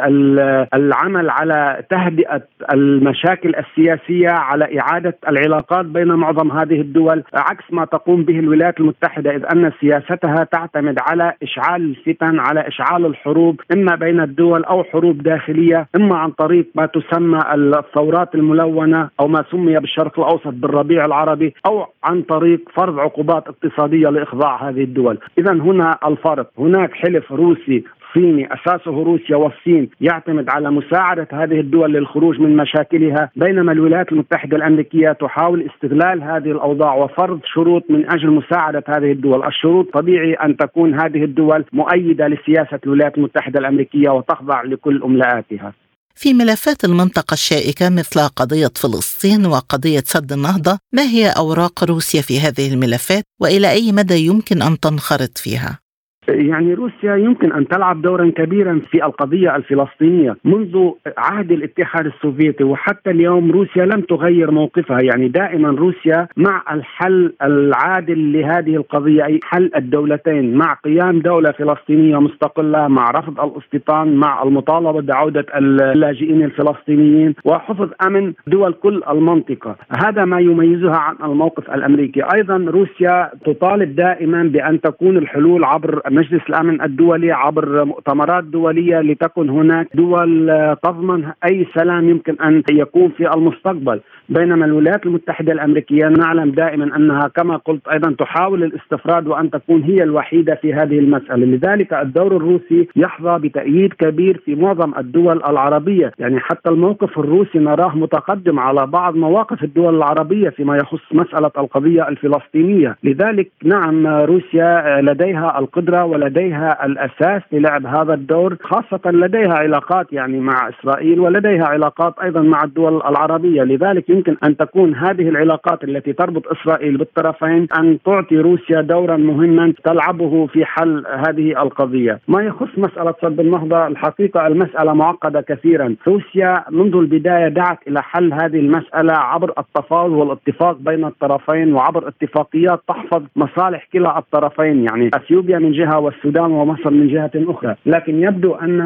العمل 0.74 1.30
على 1.30 1.82
تهدئة 1.90 2.42
المشاكل 2.72 3.54
السياسية 3.54 4.28
على 4.28 4.80
إعادة 4.80 5.16
العلاقات 5.28 5.86
بين 5.86 6.08
معظم 6.08 6.52
هذه 6.52 6.80
الدول 6.80 7.22
عكس 7.34 7.64
ما 7.70 7.84
تقوم 7.84 8.22
به 8.22 8.38
الولايات 8.38 8.80
المتحدة 8.80 9.30
إذ 9.36 9.42
أن 9.52 9.72
سياستها 9.80 10.44
تعتمد 10.52 10.96
على 11.00 11.32
إشعال 11.42 11.82
الفتن 11.82 12.38
على 12.40 12.68
إشعال 12.68 13.06
الحروب 13.06 13.60
إما 13.72 13.94
بين 13.94 14.20
الدول 14.20 14.64
أو 14.64 14.84
حروب 14.84 15.22
داخلية 15.22 15.86
إما 15.96 16.16
عن 16.16 16.30
طريق 16.30 16.66
ما 16.74 16.86
تسمى 16.86 17.40
الثورات 17.54 18.34
الملونة 18.34 19.08
أو 19.20 19.28
ما 19.28 19.44
سمي 19.50 19.78
بالشرق 19.78 20.18
الأوسط 20.20 20.47
بالربيع 20.50 21.04
العربي 21.04 21.54
أو 21.66 21.86
عن 22.04 22.22
طريق 22.22 22.60
فرض 22.74 22.98
عقوبات 22.98 23.48
اقتصادية 23.48 24.08
لإخضاع 24.08 24.68
هذه 24.68 24.82
الدول. 24.82 25.18
اذا 25.38 25.52
هنا 25.52 25.98
الفرق. 26.06 26.50
هناك 26.58 26.92
حلف 26.92 27.32
روسي 27.32 27.84
صيني 28.14 28.48
أساسه 28.54 28.90
روسيا 28.90 29.36
والصين 29.36 29.90
يعتمد 30.00 30.50
على 30.50 30.70
مساعدة 30.70 31.28
هذه 31.32 31.60
الدول 31.60 31.92
للخروج 31.92 32.40
من 32.40 32.56
مشاكلها. 32.56 33.30
بينما 33.36 33.72
الولايات 33.72 34.12
المتحدة 34.12 34.56
الأمريكية 34.56 35.12
تحاول 35.12 35.70
استغلال 35.70 36.22
هذه 36.22 36.50
الأوضاع 36.50 36.94
وفرض 36.94 37.40
شروط 37.44 37.84
من 37.90 38.10
أجل 38.10 38.30
مساعدة 38.30 38.84
هذه 38.88 39.12
الدول، 39.12 39.46
الشروط 39.46 39.92
طبيعي 39.92 40.34
أن 40.34 40.56
تكون 40.56 40.94
هذه 40.94 41.24
الدول 41.24 41.64
مؤيدة 41.72 42.28
لسياسة 42.28 42.78
الولايات 42.86 43.18
المتحدة 43.18 43.60
الأمريكية 43.60 44.10
وتخضع 44.10 44.62
لكل 44.62 45.02
املاءاتها. 45.02 45.72
في 46.18 46.34
ملفات 46.34 46.84
المنطقة 46.84 47.34
الشائكة 47.34 47.88
مثل 47.88 48.20
قضية 48.20 48.72
فلسطين 48.76 49.46
وقضية 49.46 50.04
سد 50.06 50.32
النهضة، 50.32 50.78
ما 50.92 51.02
هي 51.02 51.28
أوراق 51.28 51.84
روسيا 51.84 52.22
في 52.22 52.40
هذه 52.40 52.68
الملفات 52.68 53.24
وإلى 53.40 53.70
أي 53.70 53.92
مدى 53.92 54.14
يمكن 54.26 54.62
أن 54.62 54.80
تنخرط 54.80 55.38
فيها؟ 55.38 55.78
يعني 56.28 56.74
روسيا 56.74 57.16
يمكن 57.16 57.52
أن 57.52 57.68
تلعب 57.68 58.02
دورا 58.02 58.30
كبيرا 58.36 58.80
في 58.90 59.04
القضية 59.04 59.56
الفلسطينية 59.56 60.36
منذ 60.44 60.90
عهد 61.18 61.52
الاتحاد 61.52 62.06
السوفيتي 62.06 62.64
وحتى 62.64 63.10
اليوم 63.10 63.50
روسيا 63.50 63.84
لم 63.84 64.00
تغير 64.00 64.50
موقفها. 64.50 64.98
يعني 65.02 65.28
دائما 65.28 65.68
روسيا 65.68 66.28
مع 66.36 66.62
الحل 66.72 67.32
العادل 67.42 68.32
لهذه 68.32 68.76
القضية 68.76 69.24
أي 69.24 69.40
حل 69.44 69.70
الدولتين 69.76 70.54
مع 70.54 70.74
قيام 70.74 71.20
دولة 71.20 71.50
فلسطينية 71.50 72.20
مستقلة 72.20 72.88
مع 72.88 73.10
رفض 73.10 73.40
الاستيطان 73.40 74.16
مع 74.16 74.42
المطالبة 74.42 75.00
بعودة 75.00 75.46
اللاجئين 75.56 76.42
الفلسطينيين 76.44 77.34
وحفظ 77.44 77.88
أمن 78.06 78.32
دول 78.46 78.72
كل 78.72 79.02
المنطقة. 79.10 79.76
هذا 80.04 80.24
ما 80.24 80.40
يميزها 80.40 80.96
عن 80.96 81.16
الموقف 81.24 81.70
الأمريكي. 81.70 82.22
أيضا 82.34 82.56
روسيا 82.56 83.30
تطالب 83.46 83.96
دائما 83.96 84.42
بأن 84.42 84.80
تكون 84.80 85.16
الحلول 85.16 85.64
عبر 85.64 86.00
مجلس 86.18 86.42
الأمن 86.48 86.82
الدولي 86.82 87.32
عبر 87.32 87.84
مؤتمرات 87.84 88.44
دولية 88.44 89.00
لتكن 89.00 89.50
هناك 89.50 89.88
دول 89.94 90.50
تضمن 90.82 91.24
أي 91.44 91.66
سلام 91.74 92.08
يمكن 92.08 92.36
أن 92.42 92.62
يكون 92.70 93.08
في 93.16 93.34
المستقبل. 93.36 94.00
بينما 94.28 94.64
الولايات 94.64 95.06
المتحدة 95.06 95.52
الأمريكية 95.52 96.08
نعلم 96.08 96.50
دائما 96.50 96.96
أنها 96.96 97.28
كما 97.28 97.56
قلت 97.56 97.88
أيضا 97.88 98.14
تحاول 98.18 98.62
الاستفراد 98.64 99.26
وأن 99.26 99.50
تكون 99.50 99.82
هي 99.82 100.02
الوحيدة 100.02 100.54
في 100.54 100.74
هذه 100.74 100.98
المسألة، 100.98 101.46
لذلك 101.46 101.92
الدور 101.92 102.36
الروسي 102.36 102.88
يحظى 102.96 103.48
بتأييد 103.48 103.92
كبير 103.92 104.40
في 104.44 104.54
معظم 104.54 104.92
الدول 104.98 105.36
العربية، 105.36 106.12
يعني 106.18 106.40
حتى 106.40 106.70
الموقف 106.70 107.18
الروسي 107.18 107.58
نراه 107.58 107.96
متقدم 107.96 108.58
على 108.58 108.86
بعض 108.86 109.16
مواقف 109.16 109.64
الدول 109.64 109.94
العربية 109.96 110.48
فيما 110.48 110.76
يخص 110.76 111.12
مسألة 111.12 111.50
القضية 111.58 112.08
الفلسطينية، 112.08 112.96
لذلك 113.04 113.50
نعم 113.64 114.06
روسيا 114.06 115.00
لديها 115.00 115.58
القدرة 115.58 116.04
ولديها 116.04 116.86
الأساس 116.86 117.42
للعب 117.52 117.86
هذا 117.86 118.14
الدور، 118.14 118.56
خاصة 118.62 119.10
لديها 119.10 119.54
علاقات 119.54 120.12
يعني 120.12 120.40
مع 120.40 120.68
إسرائيل 120.68 121.20
ولديها 121.20 121.64
علاقات 121.64 122.14
أيضا 122.22 122.40
مع 122.40 122.64
الدول 122.64 122.96
العربية، 122.96 123.62
لذلك 123.62 124.10
يمكن 124.18 124.36
أن 124.44 124.56
تكون 124.56 124.94
هذه 124.94 125.28
العلاقات 125.28 125.84
التي 125.84 126.12
تربط 126.12 126.42
إسرائيل 126.46 126.96
بالطرفين 126.96 127.66
أن 127.78 127.98
تعطي 128.04 128.38
روسيا 128.38 128.80
دورا 128.80 129.16
مهما 129.16 129.74
تلعبه 129.84 130.46
في 130.46 130.64
حل 130.64 131.04
هذه 131.26 131.62
القضية، 131.62 132.18
ما 132.28 132.42
يخص 132.42 132.68
مسألة 132.76 133.14
صد 133.22 133.40
النهضة 133.40 133.86
الحقيقة 133.86 134.46
المسألة 134.46 134.92
معقدة 134.92 135.40
كثيرا، 135.40 135.94
روسيا 136.08 136.64
منذ 136.70 136.94
البداية 136.94 137.48
دعت 137.48 137.78
إلى 137.88 138.02
حل 138.02 138.32
هذه 138.32 138.58
المسألة 138.58 139.12
عبر 139.12 139.52
التفاوض 139.58 140.12
والاتفاق 140.12 140.76
بين 140.80 141.04
الطرفين 141.04 141.72
وعبر 141.72 142.08
اتفاقيات 142.08 142.80
تحفظ 142.88 143.22
مصالح 143.36 143.88
كلا 143.92 144.18
الطرفين 144.18 144.84
يعني 144.84 145.10
أثيوبيا 145.14 145.58
من 145.58 145.72
جهة 145.72 145.98
والسودان 145.98 146.50
ومصر 146.50 146.90
من 146.90 147.08
جهة 147.08 147.30
أخرى، 147.36 147.74
لكن 147.86 148.22
يبدو 148.22 148.54
أن 148.54 148.80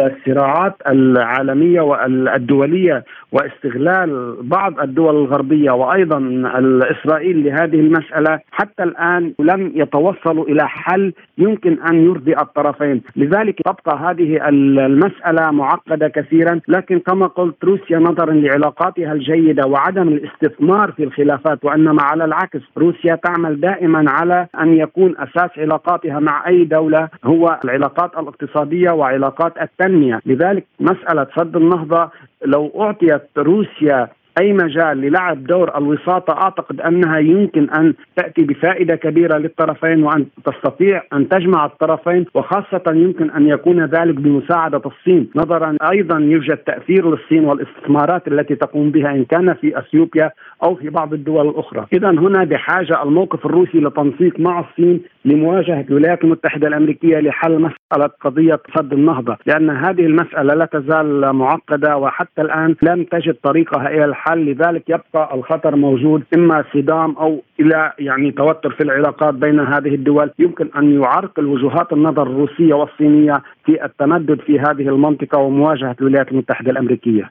الصراعات 0.00 0.76
العالمية 0.88 1.80
والدولية 1.80 3.04
واستغلال 3.32 4.36
بعض 4.42 4.71
الدول 4.80 5.16
الغربية 5.16 5.70
وأيضا 5.70 6.42
اسرائيل 6.90 7.44
لهذه 7.44 7.80
المسألة 7.80 8.40
حتى 8.50 8.82
الآن 8.82 9.32
لم 9.38 9.72
يتوصلوا 9.74 10.44
إلى 10.44 10.68
حل 10.68 11.12
يمكن 11.38 11.78
أن 11.90 12.04
يرضي 12.04 12.32
الطرفين، 12.32 13.02
لذلك 13.16 13.58
تبقى 13.64 13.98
هذه 13.98 14.48
المسألة 14.48 15.50
معقدة 15.50 16.08
كثيرا، 16.08 16.60
لكن 16.68 16.98
كما 16.98 17.26
قلت 17.26 17.64
روسيا 17.64 17.98
نظرا 17.98 18.32
لعلاقاتها 18.32 19.12
الجيدة 19.12 19.68
وعدم 19.68 20.08
الاستثمار 20.08 20.92
في 20.92 21.04
الخلافات 21.04 21.64
وإنما 21.64 22.02
على 22.02 22.24
العكس 22.24 22.60
روسيا 22.78 23.14
تعمل 23.14 23.60
دائما 23.60 24.10
على 24.10 24.46
أن 24.60 24.76
يكون 24.76 25.14
أساس 25.18 25.50
علاقاتها 25.58 26.18
مع 26.18 26.48
أي 26.48 26.64
دولة 26.64 27.08
هو 27.24 27.60
العلاقات 27.64 28.10
الاقتصادية 28.18 28.90
وعلاقات 28.90 29.52
التنمية، 29.62 30.20
لذلك 30.26 30.66
مسألة 30.80 31.26
سد 31.36 31.56
النهضة 31.56 32.10
لو 32.46 32.72
أعطيت 32.80 33.22
روسيا 33.38 34.08
أي 34.40 34.52
مجال 34.52 34.98
للعب 34.98 35.44
دور 35.44 35.78
الوساطة 35.78 36.32
أعتقد 36.32 36.80
أنها 36.80 37.18
يمكن 37.18 37.70
أن 37.70 37.94
تأتي 38.16 38.42
بفائدة 38.42 38.96
كبيرة 38.96 39.38
للطرفين 39.38 40.02
وأن 40.02 40.26
تستطيع 40.44 41.02
أن 41.12 41.28
تجمع 41.28 41.64
الطرفين 41.64 42.26
وخاصة 42.34 42.82
يمكن 42.86 43.30
أن 43.30 43.48
يكون 43.48 43.84
ذلك 43.84 44.14
بمساعدة 44.14 44.82
الصين. 44.86 45.30
نظرا 45.36 45.76
أيضا 45.90 46.18
يوجد 46.18 46.56
تأثير 46.56 47.10
للصين 47.10 47.44
والاستثمارات 47.44 48.28
التي 48.28 48.54
تقوم 48.54 48.90
بها 48.90 49.10
إن 49.10 49.24
كان 49.24 49.54
في 49.54 49.78
أثيوبيا 49.78 50.30
أو 50.62 50.74
في 50.74 50.90
بعض 50.90 51.12
الدول 51.12 51.48
الأخرى، 51.48 51.86
اذا 51.92 52.10
هنا 52.10 52.44
بحاجة 52.44 53.02
الموقف 53.02 53.46
الروسي 53.46 53.78
لتنسيق 53.80 54.40
مع 54.40 54.60
الصين 54.60 55.00
لمواجهة 55.24 55.84
الولايات 55.90 56.24
المتحدة 56.24 56.68
الأمريكية 56.68 57.18
لحل 57.20 57.58
مسألة 57.58 58.10
قضية 58.20 58.60
سد 58.76 58.92
النهضة، 58.92 59.36
لأن 59.46 59.70
هذه 59.70 60.06
المسألة 60.06 60.54
لا 60.54 60.64
تزال 60.64 61.32
معقدة 61.32 61.96
وحتى 61.96 62.42
الآن 62.42 62.74
لم 62.82 63.04
تجد 63.04 63.34
طريقها 63.34 63.88
إلى 63.88 64.04
الحل، 64.04 64.44
لذلك 64.44 64.88
يبقى 64.88 65.34
الخطر 65.34 65.76
موجود 65.76 66.22
إما 66.36 66.64
صدام 66.74 67.16
أو 67.16 67.42
إلى 67.60 67.92
يعني 67.98 68.30
توتر 68.30 68.70
في 68.70 68.82
العلاقات 68.82 69.34
بين 69.34 69.60
هذه 69.60 69.94
الدول، 69.94 70.30
يمكن 70.38 70.68
أن 70.76 71.02
يعرقل 71.02 71.46
وجهات 71.46 71.92
النظر 71.92 72.22
الروسية 72.22 72.74
والصينية 72.74 73.42
في 73.64 73.84
التمدد 73.84 74.40
في 74.40 74.60
هذه 74.60 74.88
المنطقة 74.88 75.38
ومواجهة 75.38 75.96
الولايات 76.00 76.32
المتحدة 76.32 76.70
الأمريكية. 76.70 77.30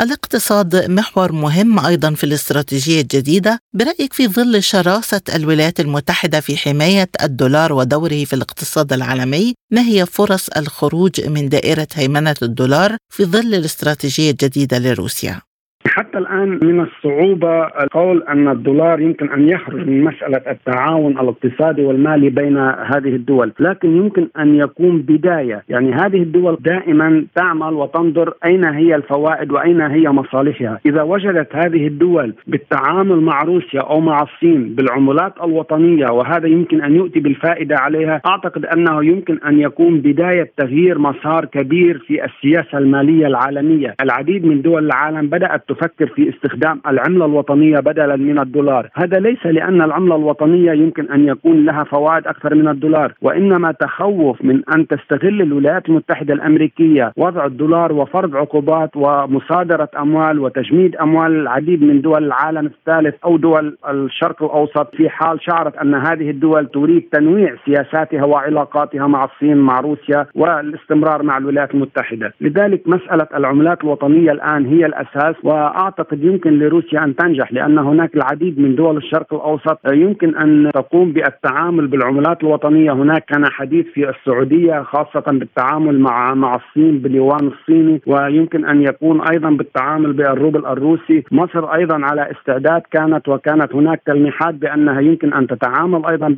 الاقتصاد 0.00 0.90
محور 0.90 1.32
مهم 1.32 1.86
أيضا 1.86 2.14
في 2.14 2.24
الاستراتيجية 2.24 3.00
الجديدة 3.00 3.58
برأيك 3.74 4.12
في 4.12 4.28
ظل 4.28 4.62
شراسة 4.62 5.20
الولايات 5.34 5.80
المتحدة 5.80 6.40
في 6.40 6.56
حماية 6.56 7.08
الدولار 7.22 7.72
ودوره 7.72 8.24
في 8.24 8.32
الاقتصاد 8.32 8.92
العالمي 8.92 9.54
ما 9.72 9.80
هي 9.80 10.06
فرص 10.06 10.48
الخروج 10.48 11.26
من 11.26 11.48
دائرة 11.48 11.88
هيمنة 11.94 12.36
الدولار 12.42 12.96
في 13.12 13.24
ظل 13.24 13.54
الاستراتيجية 13.54 14.30
الجديدة 14.30 14.78
لروسيا؟ 14.78 15.47
حتى 15.88 16.18
الآن 16.18 16.58
من 16.62 16.80
الصعوبة 16.80 17.66
القول 17.66 18.22
أن 18.22 18.48
الدولار 18.48 19.00
يمكن 19.00 19.28
أن 19.28 19.48
يخرج 19.48 19.88
من 19.88 20.04
مسألة 20.04 20.42
التعاون 20.50 21.18
الاقتصادي 21.18 21.82
والمالي 21.84 22.30
بين 22.30 22.56
هذه 22.58 23.14
الدول، 23.16 23.52
لكن 23.60 23.96
يمكن 23.96 24.28
أن 24.38 24.54
يكون 24.54 24.98
بداية، 24.98 25.62
يعني 25.68 25.92
هذه 25.92 26.22
الدول 26.22 26.56
دائما 26.60 27.24
تعمل 27.34 27.74
وتنظر 27.74 28.34
أين 28.44 28.64
هي 28.64 28.94
الفوائد 28.94 29.52
وأين 29.52 29.80
هي 29.80 30.08
مصالحها، 30.08 30.80
إذا 30.86 31.02
وجدت 31.02 31.56
هذه 31.56 31.86
الدول 31.86 32.34
بالتعامل 32.46 33.20
مع 33.20 33.42
روسيا 33.42 33.80
أو 33.80 34.00
مع 34.00 34.22
الصين 34.22 34.74
بالعملات 34.74 35.32
الوطنية 35.44 36.06
وهذا 36.10 36.46
يمكن 36.46 36.82
أن 36.82 36.96
يؤتي 36.96 37.20
بالفائدة 37.20 37.76
عليها، 37.78 38.20
أعتقد 38.26 38.64
أنه 38.64 39.04
يمكن 39.04 39.38
أن 39.46 39.60
يكون 39.60 40.00
بداية 40.00 40.52
تغيير 40.56 40.98
مسار 40.98 41.44
كبير 41.44 41.98
في 41.98 42.24
السياسة 42.24 42.78
المالية 42.78 43.26
العالمية، 43.26 43.94
العديد 44.00 44.46
من 44.46 44.62
دول 44.62 44.86
العالم 44.86 45.26
بدأت 45.26 45.68
تفكر 45.78 46.06
في 46.06 46.28
استخدام 46.28 46.80
العملة 46.86 47.24
الوطنية 47.24 47.80
بدلا 47.80 48.16
من 48.16 48.38
الدولار، 48.38 48.88
هذا 48.94 49.18
ليس 49.18 49.46
لأن 49.46 49.82
العملة 49.82 50.16
الوطنية 50.16 50.72
يمكن 50.72 51.12
أن 51.12 51.28
يكون 51.28 51.64
لها 51.64 51.84
فوائد 51.84 52.26
أكثر 52.26 52.54
من 52.54 52.68
الدولار، 52.68 53.12
وإنما 53.22 53.72
تخوف 53.72 54.44
من 54.44 54.62
أن 54.74 54.86
تستغل 54.86 55.42
الولايات 55.42 55.88
المتحدة 55.88 56.34
الأمريكية 56.34 57.12
وضع 57.16 57.46
الدولار 57.46 57.92
وفرض 57.92 58.36
عقوبات 58.36 58.90
ومصادرة 58.96 59.88
أموال 59.98 60.38
وتجميد 60.38 60.96
أموال 60.96 61.32
العديد 61.40 61.82
من 61.82 62.00
دول 62.00 62.24
العالم 62.24 62.66
الثالث 62.66 63.14
أو 63.24 63.36
دول 63.36 63.76
الشرق 63.88 64.42
الأوسط. 64.42 64.94
في 64.96 65.08
حال 65.08 65.42
شعرت 65.42 65.76
أن 65.76 65.94
هذه 65.94 66.30
الدول 66.30 66.66
تريد 66.66 67.08
تنويع 67.12 67.54
سياساتها 67.64 68.24
وعلاقاتها 68.24 69.06
مع 69.06 69.24
الصين 69.24 69.56
مع 69.56 69.80
روسيا 69.80 70.26
والاستمرار 70.34 71.22
مع 71.22 71.38
الولايات 71.38 71.74
المتحدة، 71.74 72.32
لذلك 72.40 72.88
مسألة 72.88 73.26
العملات 73.34 73.84
الوطنية 73.84 74.32
الآن 74.32 74.66
هي 74.66 74.86
الأساس 74.86 75.34
و 75.44 75.50
واعتقد 75.64 76.24
يمكن 76.24 76.58
لروسيا 76.58 77.04
أن 77.04 77.16
تنجح 77.16 77.52
لأن 77.52 77.78
هناك 77.78 78.16
العديد 78.16 78.60
من 78.60 78.74
دول 78.74 78.96
الشرق 78.96 79.34
الأوسط. 79.34 79.78
يمكن 79.92 80.36
أن 80.36 80.70
تقوم 80.74 81.12
بالتعامل 81.12 81.86
بالعملات 81.86 82.42
الوطنية، 82.42 82.92
هناك 82.92 83.24
كان 83.24 83.46
حديث 83.46 83.86
في 83.86 84.08
السعودية 84.10 84.82
خاصة 84.82 85.24
بالتعامل 85.32 86.00
مع 86.00 86.34
مع 86.34 86.54
الصين 86.54 86.98
باليوان 86.98 87.46
الصيني 87.46 88.00
ويمكن 88.06 88.64
أن 88.64 88.82
يكون 88.82 89.20
أيضا 89.20 89.50
بالتعامل 89.50 90.12
بالروبل 90.12 90.66
الروسي، 90.66 91.24
مصر 91.32 91.74
أيضا 91.74 92.00
على 92.04 92.30
استعداد 92.30 92.82
كانت 92.90 93.28
وكانت 93.28 93.74
هناك 93.74 94.02
تلميحات 94.06 94.54
بأنها 94.54 95.00
يمكن 95.00 95.32
أن 95.32 95.46
تتعامل 95.46 96.02
أيضا 96.10 96.28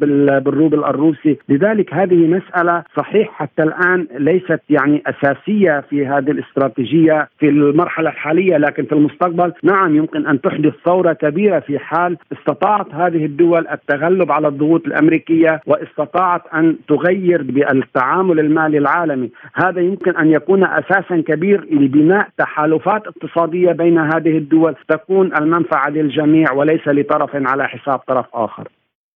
بالروبل 0.45 0.85
الروسي، 0.85 1.39
لذلك 1.49 1.95
هذه 1.95 2.27
مسألة 2.27 2.83
صحيح 2.97 3.29
حتى 3.33 3.63
الآن 3.63 4.07
ليست 4.19 4.61
يعني 4.71 5.03
أساسية 5.07 5.81
في 5.91 6.07
هذه 6.07 6.31
الاستراتيجية 6.31 7.29
في 7.39 7.49
المرحلة 7.49 8.11
الحالية 8.11 8.57
لكن 8.57 8.85
في 8.85 8.93
المستقبل. 9.11 9.53
نعم 9.63 9.97
يمكن 9.97 10.27
أن 10.27 10.41
تحدث 10.41 10.73
ثورة 10.85 11.13
كبيرة 11.13 11.61
في 11.61 11.79
حال 11.79 12.17
استطاعت 12.33 12.95
هذه 12.95 13.25
الدول 13.25 13.69
التغلب 13.69 14.33
على 14.33 14.49
الضغوط 14.49 14.87
الأمريكية 14.87 15.61
واستطاعت 15.67 16.43
أن 16.55 16.77
تغير 16.89 17.43
بالتعامل 17.43 18.41
المالي 18.41 18.79
العالمي، 18.79 19.31
هذا 19.55 19.81
يمكن 19.81 20.17
أن 20.17 20.31
يكون 20.31 20.65
أساسا 20.65 21.23
كبير 21.27 21.65
لبناء 21.71 22.29
تحالفات 22.39 23.03
اقتصادية 23.07 23.73
بين 23.73 23.99
هذه 23.99 24.39
الدول. 24.39 24.75
تكون 24.89 25.37
المنفعة 25.37 25.89
للجميع 25.89 26.53
وليس 26.53 26.89
لطرف 26.89 27.31
على 27.35 27.69
حساب 27.69 27.99
طرف 27.99 28.27
آخر. 28.35 28.69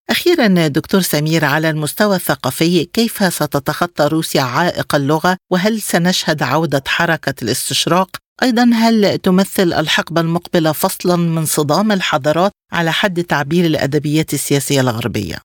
أخيرا 0.09 0.67
دكتور 0.67 1.01
سمير 1.01 1.45
على 1.45 1.69
المستوى 1.69 2.15
الثقافي 2.15 2.85
كيف 2.85 3.13
ستتخطى 3.13 4.07
روسيا 4.11 4.41
عائق 4.41 4.95
اللغة؟ 4.95 5.37
وهل 5.51 5.73
سنشهد 5.79 6.43
عودة 6.43 6.83
حركة 6.87 7.35
الاستشراق؟ 7.43 8.09
أيضا 8.43 8.69
هل 8.73 9.17
تمثل 9.17 9.73
الحقبة 9.73 10.21
المقبلة 10.21 10.71
فصلا 10.71 11.15
من 11.15 11.45
صدام 11.45 11.91
الحضارات 11.91 12.51
على 12.71 12.91
حد 12.91 13.23
تعبير 13.23 13.65
الأدبيات 13.65 14.33
السياسية 14.33 14.81
الغربية؟ 14.81 15.37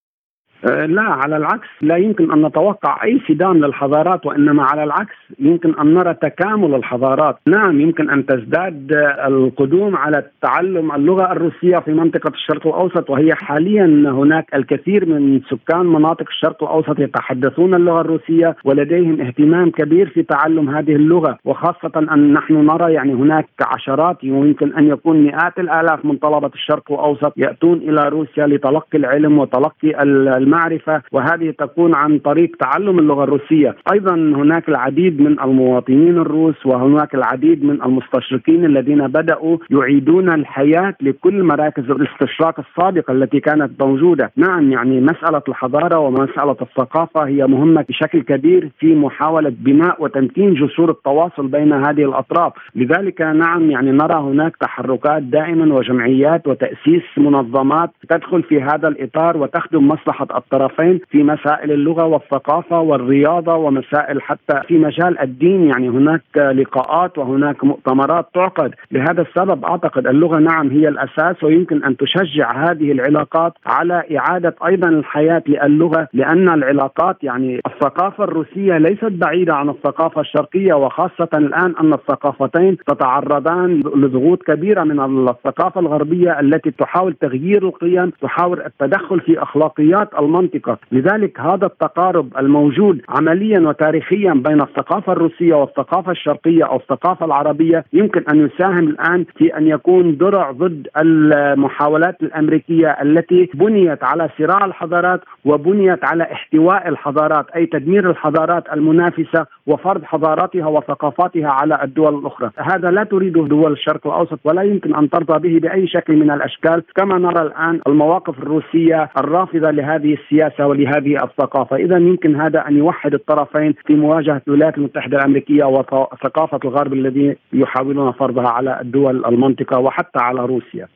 أه، 0.65 0.87
لا 0.87 1.03
على 1.03 1.37
العكس 1.37 1.69
لا 1.83 1.97
يمكن 1.97 2.33
أن 2.33 2.47
نتوقع 2.47 3.05
أي 3.05 3.21
صدام 3.29 3.65
للحضارات 3.65 4.27
وإنما 4.27 4.63
على 4.63 4.85
العكس 4.85 5.17
يمكن 5.39 5.75
أن 5.81 5.95
نرى 5.95 6.15
تكامل 6.15 6.75
الحضارات، 6.75 7.39
نعم 7.47 7.81
يمكن 7.81 8.11
أن 8.11 8.27
تزداد 8.27 8.93
القدوم 9.27 9.97
على 9.97 10.25
تعلم 10.43 10.93
اللغة 10.93 11.33
الروسية 11.33 11.79
في 11.79 11.93
منطقة 11.93 12.29
الشرق 12.35 12.67
الأوسط 12.67 13.11
وهي 13.11 13.35
حاليا 13.35 13.85
هناك 14.11 14.55
الكثير 14.55 15.07
من 15.07 15.41
سكان 15.51 15.87
مناطق 15.87 16.27
الشرق 16.29 16.63
الأوسط 16.63 16.99
يتحدثون 16.99 17.75
اللغة 17.75 18.01
الروسية 18.01 18.57
ولديهم 18.65 19.21
اهتمام 19.21 19.71
كبير 19.71 20.09
في 20.09 20.23
تعلم 20.23 20.71
هذه 20.71 20.97
اللغة. 20.97 21.39
وخاصة 21.45 22.07
أن 22.13 22.33
نحن 22.33 22.55
نرى 22.67 22.93
يعني 22.93 23.13
هناك 23.13 23.49
عشرات 23.61 24.25
ويمكن 24.25 24.75
أن 24.75 24.89
يكون 24.89 25.17
مئات 25.25 25.59
الآلاف 25.59 26.05
من 26.05 26.17
طلبة 26.17 26.51
الشرق 26.55 26.93
الأوسط 26.93 27.33
يأتون 27.37 27.79
إلى 27.79 28.09
روسيا 28.09 28.47
لتلقي 28.47 28.99
العلم 28.99 29.39
وتلقي 29.39 30.03
المعرفة 30.51 31.03
وهذه 31.13 31.51
تكون 31.59 31.95
عن 31.95 32.19
طريق 32.19 32.57
تعلم 32.61 32.99
اللغة 32.99 33.25
الروسية. 33.25 33.77
أيضا 33.93 34.15
هناك 34.15 34.69
العديد 34.69 35.21
من 35.21 35.41
المواطنين 35.41 36.19
الروس 36.19 36.67
وهناك 36.67 37.15
العديد 37.15 37.65
من 37.65 37.83
المستشرقين 37.83 38.65
الذين 38.65 39.07
بدأوا 39.07 39.57
يعيدون 39.71 40.35
الحياة 40.35 40.95
لكل 41.01 41.43
مراكز 41.43 41.91
الاستشراق 41.91 42.61
السابقة 42.61 43.13
التي 43.13 43.41
كانت 43.41 43.83
موجودة. 43.83 44.31
نعم 44.37 44.73
يعني 44.73 45.01
مسألة 45.01 45.43
الحضارة 45.49 45.99
ومسألة 45.99 46.57
الثقافة 46.63 47.27
هي 47.27 47.47
مهمة 47.47 47.85
بشكل 47.89 48.23
كبير 48.23 48.71
في 48.79 48.95
محاولة 48.95 49.53
بناء 49.59 50.03
وتمكين 50.03 50.55
جسور 50.55 50.91
التواصل 50.91 51.47
بين 51.47 51.73
هذه 51.73 52.05
الأطراف. 52.05 52.53
لذلك 52.75 53.21
نعم 53.21 53.71
يعني 53.71 53.91
نرى 53.91 54.15
هناك 54.15 54.57
تحركات 54.57 55.23
دائما 55.23 55.75
وجمعيات 55.75 56.49
وتأسيس 56.49 57.03
منظمات 57.17 57.91
تدخل 58.09 58.43
في 58.43 58.63
هذا 58.63 58.89
الإطار 58.89 59.37
وتخدم 59.37 59.89
مصلحة 59.89 60.27
الطرفين 60.41 61.01
في 61.11 61.23
مسائل 61.23 61.73
اللغة 61.73 62.05
والثقافة 62.05 62.81
والرياضة 62.81 63.55
ومسائل 63.55 64.23
حتى 64.23 64.61
في 64.69 64.79
مجال 64.79 65.19
الدين. 65.21 65.69
يعني 65.69 65.89
هناك 65.89 66.23
لقاءات 66.37 67.19
وهناك 67.19 67.65
مؤتمرات 67.65 68.29
تعقد. 68.35 68.75
لهذا 68.93 69.23
السبب 69.23 69.65
أعتقد 69.65 70.07
اللغة 70.07 70.39
نعم 70.39 70.71
هي 70.71 70.89
الأساس 70.89 71.45
ويمكن 71.45 71.85
أن 71.85 71.97
تشجع 71.97 72.53
هذه 72.71 72.93
العلاقات 72.93 73.53
على 73.67 74.03
إعادة 74.19 74.55
أيضا 74.67 74.89
الحياة 74.89 75.43
للغة 75.47 76.09
لأن 76.13 76.49
العلاقات 76.49 77.17
يعني 77.23 77.61
الثقافة 77.67 78.25
الروسية 78.25 78.79
ليست 78.79 79.05
بعيدة 79.13 79.55
عن 79.55 79.69
الثقافة 79.69 80.21
الشرقية 80.21 80.75
وخاصة 80.75 81.29
الآن 81.35 81.75
أن 81.81 81.93
الثقافتين 81.93 82.77
تتعرضان 82.77 83.81
لضغوط 83.95 84.43
كبيرة 84.43 84.85
من 84.85 85.29
الثقافة 85.29 85.81
الغربية 85.81 86.41
التي 86.41 86.71
تحاول 86.71 87.15
تغيير 87.15 87.69
القيم 87.69 88.11
تحاول 88.23 88.63
التدخل 88.63 89.21
في 89.21 89.43
أخلاقيات 89.43 90.15
المنطقة. 90.31 90.79
لذلك 90.93 91.41
هذا 91.41 91.67
التقارب 91.67 92.29
الموجود 92.39 93.01
عمليا 93.09 93.61
وتاريخيا 93.61 94.33
بين 94.33 94.61
الثقافة 94.61 95.13
الروسية 95.13 95.55
والثقافة 95.55 96.13
الشرقية 96.13 96.65
أو 96.65 96.77
الثقافة 96.77 97.27
العربية 97.27 97.85
يمكن 97.93 98.23
أن 98.33 98.47
يساهم 98.47 98.89
الآن 98.89 99.25
في 99.37 99.57
أن 99.57 99.67
يكون 99.67 100.17
درع 100.17 100.51
ضد 100.51 100.89
المحاولات 101.03 102.23
الأمريكية 102.23 102.89
التي 103.03 103.51
بنيت 103.55 104.05
على 104.05 104.29
صراع 104.39 104.65
الحضارات 104.65 105.21
وبنيت 105.45 106.05
على 106.05 106.25
احتواء 106.33 106.89
الحضارات 106.89 107.47
أي 107.57 107.67
تدمير 107.67 108.11
الحضارات 108.11 108.65
المنافسة 108.73 109.47
وفرض 109.67 110.05
حضاراتها 110.05 110.67
وثقافاتها 110.67 111.49
على 111.49 111.79
الدول 111.85 112.15
الأخرى. 112.19 112.51
هذا 112.57 112.91
لا 112.91 113.05
تريده 113.05 113.43
دول 113.47 113.73
الشرق 113.73 114.07
الأوسط 114.07 114.39
ولا 114.45 114.63
يمكن 114.63 114.95
أن 114.95 115.11
ترضى 115.11 115.49
به 115.49 115.69
بأي 115.69 115.87
شكل 115.87 116.17
من 116.17 116.31
الأشكال. 116.31 116.83
كما 116.97 117.19
نرى 117.19 117.43
الآن 117.43 117.81
المواقف 117.87 118.39
الروسية 118.39 119.11
الرافضة 119.19 119.71
لهذه 119.71 120.15
السياسة 120.23 120.67
ولهذه 120.67 121.25
الثقافة، 121.25 121.77
إذا 121.77 121.97
يمكن 121.97 122.41
هذا 122.41 122.69
أن 122.69 122.77
يوحد 122.77 123.15
الطرفين 123.15 123.75
في 123.87 123.95
مواجهة 123.95 124.43
الولايات 124.49 124.79
المتحدة 124.79 125.17
الأمريكية 125.17 125.65
وثقافة 125.65 126.61
الغرب 126.65 126.93
الذي 126.93 127.37
يحاولون 127.53 128.13
فرضها 128.13 128.49
على 128.49 128.81
الدول 128.81 129.25
المنطقة 129.27 129.79
وحتى 129.79 130.19
على 130.19 130.41
روسيا. 130.41 130.89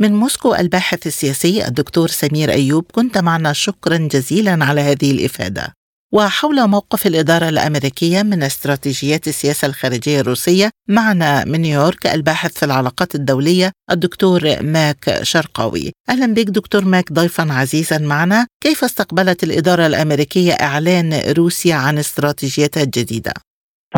من 0.00 0.12
موسكو 0.12 0.54
الباحث 0.54 1.06
السياسي 1.06 1.68
الدكتور 1.68 2.06
سمير 2.06 2.48
أيوب 2.50 2.84
كنت 2.94 3.18
معنا 3.18 3.52
شكرا 3.52 3.96
جزيلا 3.96 4.64
على 4.64 4.80
هذه 4.80 5.10
الإفادة. 5.10 5.79
وحول 6.16 6.56
موقف 6.76 7.06
الإدارة 7.06 7.48
الأمريكية 7.48 8.22
من 8.22 8.42
استراتيجيات 8.42 9.26
السياسة 9.32 9.68
الخارجية 9.68 10.20
الروسية 10.20 10.68
معنا 10.88 11.44
من 11.50 11.60
نيويورك 11.60 12.02
الباحث 12.14 12.52
في 12.58 12.64
العلاقات 12.66 13.14
الدولية 13.14 13.68
الدكتور 13.94 14.40
ماك 14.74 15.04
شرقاوي 15.32 15.86
أهلا 16.10 16.34
بك 16.34 16.48
دكتور 16.58 16.82
ماك 16.84 17.12
ضيفا 17.12 17.44
عزيزا 17.60 17.98
معنا 18.12 18.46
كيف 18.64 18.84
استقبلت 18.84 19.44
الإدارة 19.44 19.86
الأمريكية 19.86 20.52
إعلان 20.52 21.10
روسيا 21.38 21.74
عن 21.74 21.94
استراتيجيتها 21.98 22.82
الجديدة؟ 22.82 23.32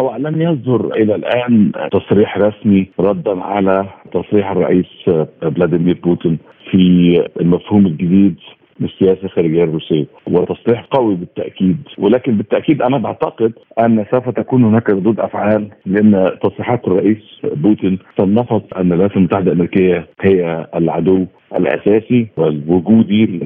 هو 0.00 0.16
لم 0.16 0.42
يصدر 0.42 0.80
إلى 0.94 1.14
الآن 1.14 1.72
تصريح 1.92 2.38
رسمي 2.38 2.90
ردا 3.00 3.40
على 3.40 3.88
تصريح 4.14 4.50
الرئيس 4.50 4.90
فلاديمير 5.42 6.00
بوتين 6.04 6.38
في 6.70 6.78
المفهوم 7.40 7.86
الجديد 7.86 8.36
للسياسه 8.80 9.24
الخارجية 9.24 9.64
الروسية 9.64 10.06
وتصريح 10.26 10.84
قوي 10.90 11.14
بالتأكيد. 11.14 11.76
ولكن 11.98 12.36
بالتأكيد 12.36 12.82
أنا 12.82 12.98
بعتقد 12.98 13.52
أن 13.80 14.04
سوف 14.10 14.28
تكون 14.28 14.64
هناك 14.64 14.90
ردود 14.90 15.20
أفعال 15.20 15.68
لأن 15.86 16.30
تصريحات 16.42 16.88
الرئيس 16.88 17.22
بوتين 17.44 17.98
صنفت 18.18 18.72
أن 18.76 18.86
الولايات 18.86 19.16
المتحدة 19.16 19.52
الأمريكية 19.52 20.06
هي 20.20 20.66
العدو 20.74 21.26
الأساسي 21.56 22.26
والوجودي 22.36 23.40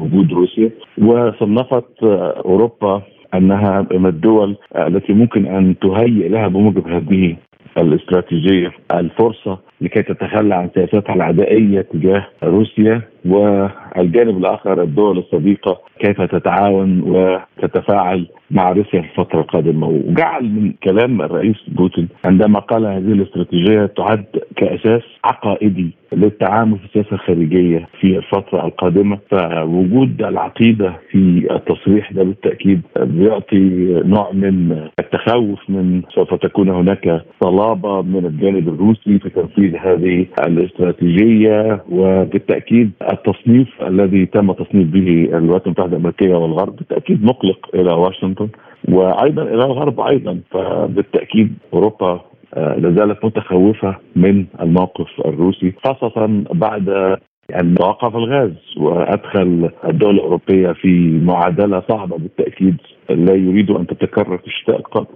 وجود 0.00 0.32
روسيا. 0.32 0.70
وصنفت 0.98 2.02
أوروبا 2.44 3.02
أنها 3.34 3.86
من 3.92 4.06
الدول 4.06 4.56
التي 4.76 5.12
ممكن 5.12 5.46
أن 5.46 5.74
تهيئ 5.78 6.28
لها 6.28 6.48
بموجب 6.48 6.88
هذه 6.88 7.36
الاستراتيجية 7.78 8.72
الفرصة 8.94 9.58
لكي 9.80 10.02
تتخلى 10.02 10.54
عن 10.54 10.68
سياساتها 10.74 11.14
العدائية 11.14 11.80
تجاه 11.80 12.26
روسيا 12.42 13.00
والجانب 13.24 14.38
الآخر 14.38 14.82
الدول 14.82 15.18
الصديقة 15.18 15.80
كيف 16.00 16.22
تتعاون 16.22 17.00
وتتفاعل 17.00 18.26
مع 18.50 18.72
روسيا 18.72 19.00
في 19.02 19.08
الفترة 19.08 19.40
القادمة. 19.40 19.88
وجعل 19.88 20.44
من 20.44 20.72
كلام 20.82 21.22
الرئيس 21.22 21.56
بوتين 21.68 22.08
عندما 22.24 22.58
قال 22.58 22.86
هذه 22.86 23.12
الاستراتيجية 23.12 23.86
تعد 23.86 24.24
كأساس 24.56 25.02
عقائدي 25.24 25.90
للتعامل 26.12 26.78
في 26.78 26.84
السياسة 26.84 27.12
الخارجية 27.12 27.88
في 28.00 28.16
الفترة 28.16 28.66
القادمة. 28.66 29.18
فوجود 29.30 30.22
العقيدة 30.22 30.92
في 31.10 31.46
التصريح 31.50 32.12
ده 32.12 32.22
بالتأكيد 32.22 32.80
بيعطي 33.00 33.58
نوع 34.04 34.32
من 34.32 34.86
التخوف 35.00 35.70
من 35.70 36.02
سوف 36.14 36.34
تكون 36.34 36.68
هناك 36.68 37.22
صلابه 37.44 38.02
من 38.02 38.26
الجانب 38.26 38.68
الروسي 38.68 39.18
في 39.18 39.30
تنفيذ 39.30 39.76
هذه 39.76 40.26
الاستراتيجية. 40.46 41.84
وبالتأكيد 41.90 42.90
التصنيف 43.12 43.68
الذي 43.82 44.26
تم 44.26 44.52
تصنيف 44.52 44.88
به 44.88 45.28
الولايات 45.38 45.66
المتحدة 45.66 45.96
الأمريكية 45.96 46.34
والغرب 46.34 46.76
بالتأكيد 46.76 47.24
مقلق 47.24 47.68
إلى 47.74 47.92
واشنطن 47.92 48.48
وأيضا 48.88 49.42
إلى 49.42 49.64
الغرب 49.64 50.00
أيضا. 50.00 50.40
فبالتأكيد 50.50 51.54
أوروبا 51.74 52.20
آه، 52.54 52.74
لازالت 52.74 53.24
متخوفة 53.24 53.96
من 54.16 54.46
الموقف 54.60 55.06
الروسي 55.26 55.72
خاصة 55.84 56.44
بعد 56.50 57.18
يعني 57.50 57.74
توقف 57.74 58.16
الغاز 58.16 58.52
وأدخل 58.76 59.70
الدول 59.84 60.14
الأوروبية 60.14 60.72
في 60.72 61.20
معادلة 61.24 61.82
صعبة 61.88 62.16
بالتأكيد 62.18 62.76
لا 63.10 63.34
يريد 63.34 63.70
أن 63.70 63.86
تتكرر 63.86 64.38
في 64.38 64.46
الشتاء 64.46 64.76
القادم. 64.76 65.14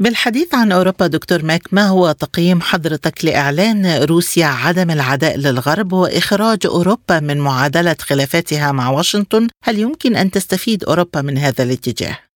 بالحديث 0.00 0.54
عن 0.54 0.72
أوروبا 0.72 1.06
دكتور 1.06 1.38
ماك 1.44 1.62
ما 1.72 1.88
هو 1.88 2.12
تقييم 2.12 2.60
حضرتك 2.60 3.24
لإعلان 3.24 3.86
روسيا 4.10 4.46
عدم 4.46 4.90
العداء 4.90 5.36
للغرب 5.36 5.92
وإخراج 5.92 6.58
أوروبا 6.66 7.20
من 7.20 7.38
معادلة 7.40 7.96
خلافاتها 8.00 8.72
مع 8.72 8.90
واشنطن؟ 8.90 9.48
هل 9.64 9.78
يمكن 9.78 10.16
أن 10.16 10.30
تستفيد 10.30 10.84
أوروبا 10.84 11.22
من 11.22 11.38
هذا 11.38 11.64
الاتجاه؟ 11.64 12.29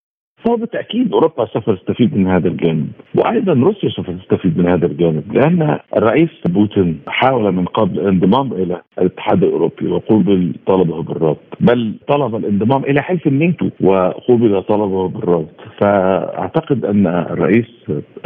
فهو 0.45 0.57
بالتأكيد 0.57 1.13
أوروبا 1.13 1.47
سوف 1.47 1.71
تستفيد 1.71 2.17
من 2.17 2.27
هذا 2.27 2.49
الجانب 2.49 2.89
وأيضا 3.15 3.53
روسيا 3.53 3.89
سوف 3.89 4.11
تستفيد 4.11 4.59
من 4.59 4.69
هذا 4.69 4.87
الجانب 4.87 5.33
لأن 5.33 5.79
الرئيس 5.97 6.31
بوتين 6.49 7.01
حاول 7.07 7.53
من 7.53 7.65
قبل 7.65 8.01
الانضمام 8.01 8.53
إلى 8.53 8.81
الاتحاد 8.99 9.45
الأوروبي 9.45 9.89
وقوبل 9.89 10.55
طلبه 10.67 11.03
بالرفض 11.03 11.37
بل 11.61 11.95
طلب 12.09 12.37
الانضمام 12.37 12.85
إلى 12.85 13.03
حلف 13.03 13.27
الناتو 13.27 13.69
وقوبل 13.81 14.63
طلبه 14.63 15.09
بالرفض. 15.09 15.47
فأعتقد 15.81 16.85
أن 16.85 17.07
الرئيس 17.07 17.67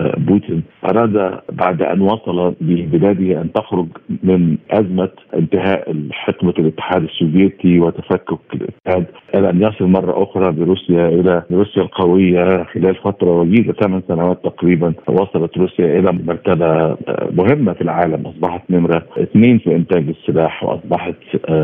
بوتين 0.01 0.63
أراد 0.85 1.41
بعد 1.53 1.83
أن 1.83 2.01
وصل 2.01 2.55
ببلاده 2.61 3.41
أن 3.41 3.53
تخرج 3.53 3.87
من 4.23 4.57
أزمة 4.71 5.11
انتهاء 5.35 5.97
حقبة 6.11 6.55
الاتحاد 6.59 7.03
السوفيتي 7.03 7.81
وتفكك 7.81 8.39
الاتحاد 8.55 9.07
إلى 9.35 9.51
أن 9.51 9.63
يصل 9.63 9.85
مرة 9.85 10.23
أخرى 10.23 10.53
بروسيا 10.53 11.09
إلى 11.09 11.43
روسيا 11.53 11.83
القويه 12.09 12.65
خلال 12.65 12.95
فترة 12.95 13.41
وجيزة 13.41 13.73
ثمان 13.73 14.03
سنوات 14.09 14.45
تقريبا 14.45 14.93
وصلت 15.09 15.59
روسيا 15.59 15.99
إلى 15.99 16.13
مرتبة 16.27 16.97
مهمة 17.37 17.73
في 17.73 17.81
العالم. 17.81 18.27
أصبحت 18.27 18.63
نمرة 18.71 19.03
اثنين 19.19 19.59
في 19.59 19.77
إنتاج 19.77 20.09
السلاح 20.09 20.65
وأصبحت 20.65 21.15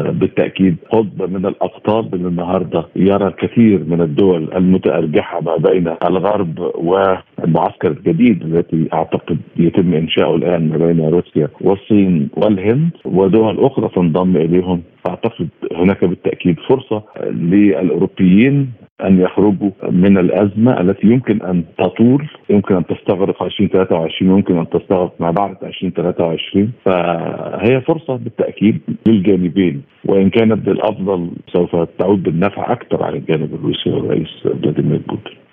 بالتأكيد 0.08 0.76
قطب 0.90 1.30
من 1.30 1.46
الأقطاب 1.46 2.14
اللي 2.14 2.28
النهارده 2.28 2.84
يرى 2.96 3.26
الكثير 3.26 3.84
من 3.84 4.00
الدول 4.00 4.48
المتأرجحة 4.56 5.40
ما 5.40 5.56
بين 5.56 5.94
الغرب 6.04 6.58
والمعسكر 6.74 7.90
الجديد 7.90 8.42
التي 8.42 8.88
أعتقد 8.92 9.38
يتم 9.56 9.94
إنشاؤه 9.94 10.36
الآن 10.36 10.68
ما 10.68 10.76
بين 10.76 11.08
روسيا 11.08 11.48
والصين 11.60 12.28
والهند 12.36 12.90
ودول 13.04 13.64
أخرى 13.64 13.88
تنضم 13.88 14.36
إليهم. 14.36 14.82
أعتقد 15.08 15.48
هناك 15.76 16.04
بالتأكيد 16.04 16.56
فرصة 16.68 17.02
للأوروبيين 17.30 18.72
أن 19.00 19.20
يخرجوا 19.20 19.70
من 19.90 20.18
الأزمة 20.18 20.80
التي 20.80 21.06
يمكن 21.06 21.42
أن 21.42 21.64
تطول 21.78 22.28
يمكن 22.50 22.74
أن 22.76 22.86
تستغرق 22.86 23.42
2023 23.42 24.30
يمكن 24.30 24.58
أن 24.58 24.68
تستغرق 24.70 25.14
ما 25.20 25.30
بعد 25.30 25.56
2023 25.62 26.72
فهي 26.84 27.80
فرصة 27.80 28.16
بالتأكيد 28.16 28.80
للجانبين 29.06 29.82
وإن 30.04 30.30
كانت 30.30 30.66
بالأفضل 30.66 31.30
سوف 31.52 31.76
تعود 31.98 32.22
بالنفع 32.22 32.72
أكثر 32.72 33.02
على 33.02 33.18
الجانب 33.18 33.54
الروسي 33.54 33.90
والرئيس 33.90 34.28
فلاديمير 34.44 35.02
بوتين 35.08 35.44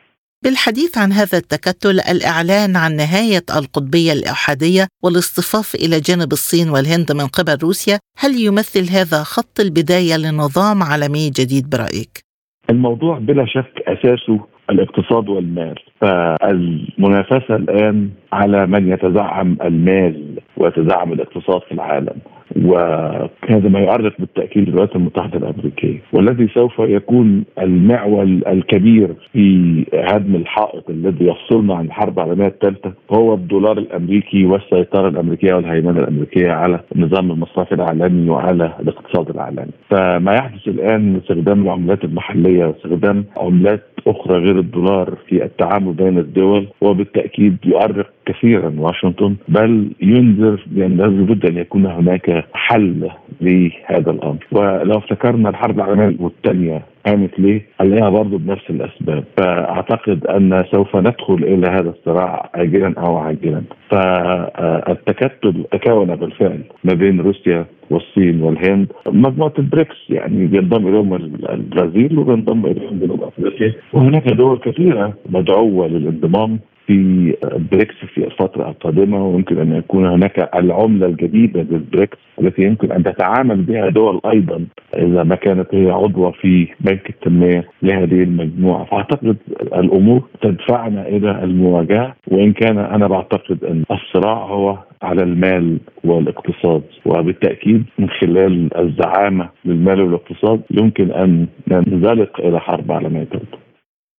بالحديث 0.44 0.98
عن 0.98 1.12
هذا 1.12 1.38
التكتل 1.38 2.00
الإعلان 2.00 2.76
عن 2.76 2.96
نهاية 2.96 3.44
القطبية 3.56 4.14
الأحادية 4.14 4.88
والاصطفاف 5.04 5.76
إلى 5.76 6.00
جانب 6.00 6.32
الصين 6.32 6.70
والهند 6.70 7.12
من 7.12 7.28
قبل 7.28 7.58
روسيا 7.64 8.00
هل 8.18 8.40
يمثل 8.40 8.90
هذا 8.90 9.24
خط 9.24 9.60
البداية 9.60 10.18
لنظام 10.18 10.84
عالمي 10.84 11.30
جديد 11.30 11.70
برأيك؟ 11.70 12.31
الموضوع 12.72 13.18
بلا 13.20 13.46
شك 13.46 13.84
أساسه 13.88 14.40
الاقتصاد 14.70 15.30
والمال. 15.30 15.76
فالمنافسة 16.02 17.56
الآن 17.56 18.10
على 18.34 18.66
من 18.68 18.92
يتزعم 18.92 19.58
المال 19.64 20.40
ويتزعم 20.58 21.14
الاقتصاد 21.14 21.62
في 21.62 21.72
العالم. 21.72 22.16
وهذا 22.56 23.70
ما 23.70 23.80
يؤرق 23.80 24.14
بالتأكيد 24.20 24.68
الولايات 24.68 24.96
المتحدة 24.96 25.38
الأمريكية. 25.38 26.02
والذي 26.14 26.48
سوف 26.48 26.80
يكون 26.80 27.44
المعول 27.60 28.44
الكبير 28.48 29.14
في 29.34 29.86
هدم 29.94 30.36
الحائط 30.36 30.90
الذي 30.90 31.26
يفصلنا 31.26 31.76
عن 31.76 31.86
الحرب 31.86 32.20
العالميه 32.20 32.48
الثالثة 32.48 32.94
هو 33.12 33.34
الدولار 33.34 33.78
الأمريكي 33.78 34.46
والسيطرة 34.46 35.08
الأمريكية 35.10 35.54
والهيمنة 35.54 36.00
الأمريكية 36.00 36.52
على 36.52 36.80
النظام 36.96 37.32
المصرفي 37.32 37.76
العالمي 37.76 38.30
وعلى 38.30 38.74
الاقتصاد 38.80 39.30
العالمي. 39.30 39.72
فما 39.90 40.34
يحدث 40.34 40.68
الآن 40.68 41.16
استخدام 41.16 41.64
العملات 41.64 42.04
المحلية 42.04 42.66
واستخدام 42.66 43.26
عملات 43.38 43.84
أخرى 44.08 44.38
غير 44.40 44.60
الدولار 44.60 45.18
في 45.28 45.44
التعامل 45.44 45.94
بين 45.94 46.18
الدول 46.18 46.68
وبالتأكيد 46.82 47.58
يؤرق 47.66 48.10
كثيرا 48.26 48.74
واشنطن 48.78 49.36
بل 49.48 49.92
ينذر 50.02 50.64
بأن 50.68 50.98
لابد 50.98 51.46
أن 51.46 51.58
يكون 51.58 51.86
هناك 51.86 52.46
حل 52.54 53.10
لهذا 53.42 54.12
الأمر. 54.12 54.46
ولو 54.52 54.98
افتكرنا 54.98 55.50
الحرب 55.50 55.76
العالمية 55.76 56.28
الثانية 56.28 56.82
قامت 57.06 57.40
ليه؟ 57.40 57.62
عليها 57.80 58.10
برضه 58.10 58.38
بنفس 58.38 58.70
الأسباب. 58.70 59.24
فأعتقد 59.38 60.26
أن 60.26 60.64
سوف 60.72 60.96
ندخل 60.96 61.34
إلى 61.34 61.68
هذا 61.68 61.90
الصراع 61.90 62.50
اجلا 62.56 62.94
أو 62.98 63.18
عاجلا. 63.18 63.62
فالتكتل 63.90 65.64
تكون 65.72 66.16
بالفعل 66.16 66.60
ما 66.84 66.94
بين 66.94 67.22
روسيا 67.22 67.66
والصين 67.92 68.42
والهند. 68.42 68.88
مجموعة 69.08 69.54
البريكس 69.60 69.96
يعني 70.10 70.46
بينضم 70.46 70.88
إليهم 70.88 71.14
البرازيل 71.14 72.20
وبينضم 72.20 72.66
إليهم 72.66 73.00
جنوب 73.00 73.24
أفريقيا. 73.24 73.74
وهناك 73.94 74.28
دول 74.28 74.58
كثيرة 74.58 75.14
مدعوة 75.30 75.88
للانضمام. 75.88 76.60
في 76.88 77.34
بريكس 77.72 77.96
في 77.96 78.26
الفترة 78.26 78.70
القادمة 78.70 79.28
ويمكن 79.28 79.60
أن 79.60 79.76
يكون 79.76 80.06
هناك 80.06 80.50
العملة 80.56 81.06
الجديدة 81.08 81.62
للبريكس 81.62 82.18
التي 82.42 82.62
يمكن 82.62 82.92
أن 82.92 83.04
تتعامل 83.04 83.62
بها 83.62 83.90
دول 83.90 84.22
أيضا 84.26 84.66
إذا 84.98 85.24
ما 85.24 85.36
كانت 85.36 85.76
هي 85.76 85.90
عضوة 85.92 86.32
في 86.32 86.68
بنك 86.80 87.10
التنمية 87.10 87.68
لهذه 87.84 88.24
المجموعة 88.24 88.86
فأعتقد 88.86 89.38
الأمور 89.62 90.22
تدفعنا 90.42 91.08
إلى 91.08 91.44
المواجهة 91.44 92.16
وإن 92.28 92.54
كان 92.54 92.78
أنا 92.78 93.08
بعتقد 93.08 93.64
أن 93.64 93.84
الصراع 93.92 94.38
هو 94.46 94.78
على 95.02 95.24
المال 95.24 95.78
والاقتصاد 96.04 96.82
وبالتأكيد 97.06 97.84
من 98.00 98.10
خلال 98.10 98.78
الزعامة 98.78 99.50
للمال 99.66 100.02
والاقتصاد 100.02 100.62
يمكن 100.72 101.12
أن 101.12 101.48
ننزلق 101.68 102.40
إلى 102.40 102.60
حرب 102.60 102.92
عالمية 102.92 103.24
ثالثه. 103.24 103.61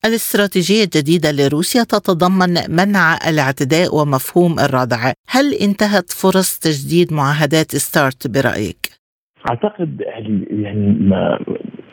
الاستراتيجية 0.06 0.84
الجديدة 0.84 1.30
لروسيا 1.32 1.82
تتضمن 1.82 2.54
منع 2.78 3.06
الاعتداء 3.30 3.88
ومفهوم 3.96 4.52
الردع 4.64 5.02
هل 5.34 5.46
انتهت 5.66 6.08
فرص 6.22 6.58
تجديد 6.58 7.12
معاهدات 7.12 7.70
ستارت 7.86 8.22
برأيك؟ 8.34 8.82
أعتقد 9.50 10.00
يعني, 10.00 10.46
يعني 10.50 10.86
ما 11.10 11.38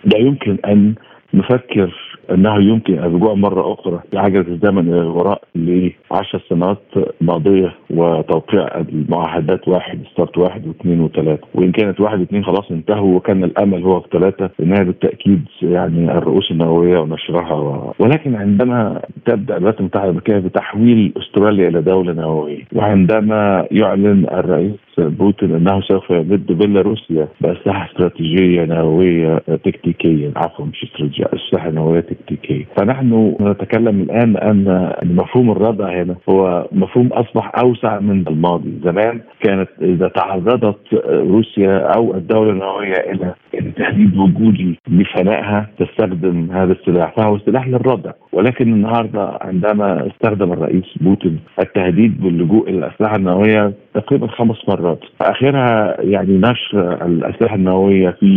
لا 0.06 0.18
يمكن 0.18 0.58
أن 0.66 0.96
نفكر 1.34 1.90
أنه 2.32 2.56
يمكن 2.72 2.94
الرجوع 2.94 3.34
مرة 3.34 3.74
أخرى 3.74 4.00
بعجله 4.14 4.48
الزمن 4.48 4.94
إلى 4.94 5.02
الوراء 5.02 5.42
لعشر 5.56 6.44
سنوات 6.50 6.86
ماضية 7.22 7.76
وتوقيع 7.90 8.68
المعاهدات 8.80 9.68
واحد 9.68 10.00
ستارت 10.14 10.38
واحد 10.38 10.68
واثنين 10.68 11.02
وثلاثة. 11.02 11.48
وإن 11.56 11.72
كانت 11.72 12.00
واحد 12.00 12.20
واثنين 12.20 12.44
خلاص 12.44 12.72
انتهوا 12.72 13.16
وكان 13.16 13.44
الأمل 13.44 13.84
هو 13.84 14.00
في 14.00 14.08
ثلاثة 14.12 14.50
إنها 14.64 14.84
بالتأكيد 14.84 15.42
يعني 15.62 16.12
الرؤوس 16.18 16.52
النووية 16.52 17.00
ونشرها 17.00 17.54
و... 17.54 17.94
ولكن 18.00 18.36
عندما 18.36 19.02
تبدأ 19.26 19.58
الولايات 19.58 19.80
المتحدة 19.80 20.04
الأمريكية 20.04 20.38
بتحويل 20.38 21.14
أستراليا 21.18 21.68
إلى 21.68 21.82
دولة 21.82 22.14
نووية 22.14 22.64
وعندما 22.76 23.68
يعلن 23.72 24.26
الرئيس 24.32 24.74
بوتين 24.98 25.56
إنه 25.56 25.82
سوف 25.82 26.10
يمد 26.10 26.52
بيلاروسيا 26.52 27.28
بأسلحة 27.42 27.86
استراتيجية 27.86 28.66
نووية 28.66 29.38
تكتيكية 29.38 30.32
عفوا 30.36 30.66
مش 30.66 30.84
استراتيجية 30.84 31.26
أسلحة 31.34 31.70
نووية 31.72 32.00
تكتيكية. 32.00 32.66
فنحن 32.78 33.36
نتكلم 33.42 34.02
الآن 34.02 34.38
أن 34.38 34.92
مفهوم 35.04 35.52
الردع 35.52 36.02
هنا 36.02 36.16
هو 36.30 36.68
مفهوم 36.72 37.08
أصبح 37.08 37.52
أوسع 37.60 37.79
من 37.86 38.28
الماضي. 38.28 38.74
زمان 38.84 39.22
كانت 39.42 39.70
إذا 39.82 40.08
تعرضت 40.08 40.94
روسيا 41.06 41.78
أو 41.78 42.14
الدولة 42.16 42.52
النووية 42.52 42.94
إلى 42.94 43.34
تهديد 43.76 44.18
وجودي 44.18 44.80
لفنائها 44.88 45.70
تستخدم 45.80 46.52
هذا 46.52 46.72
السلاح 46.72 47.14
فهو 47.18 47.40
سلاح 47.40 47.68
للردع. 47.68 48.12
ولكن 48.34 48.74
النهارده 48.74 49.38
عندما 49.42 50.08
استخدم 50.08 50.54
الرئيس 50.54 50.84
بوتين 51.02 51.40
التهديد 51.60 52.22
باللجوء 52.22 52.70
إلى 52.70 52.78
الأسلحة 52.78 53.16
النووية 53.16 53.74
تقريبا 53.94 54.28
خمس 54.28 54.70
مرات. 54.70 55.00
اخرها 55.22 56.02
يعني 56.02 56.38
نشر 56.38 57.06
الأسلحة 57.06 57.56
النووية 57.56 58.10
في 58.10 58.30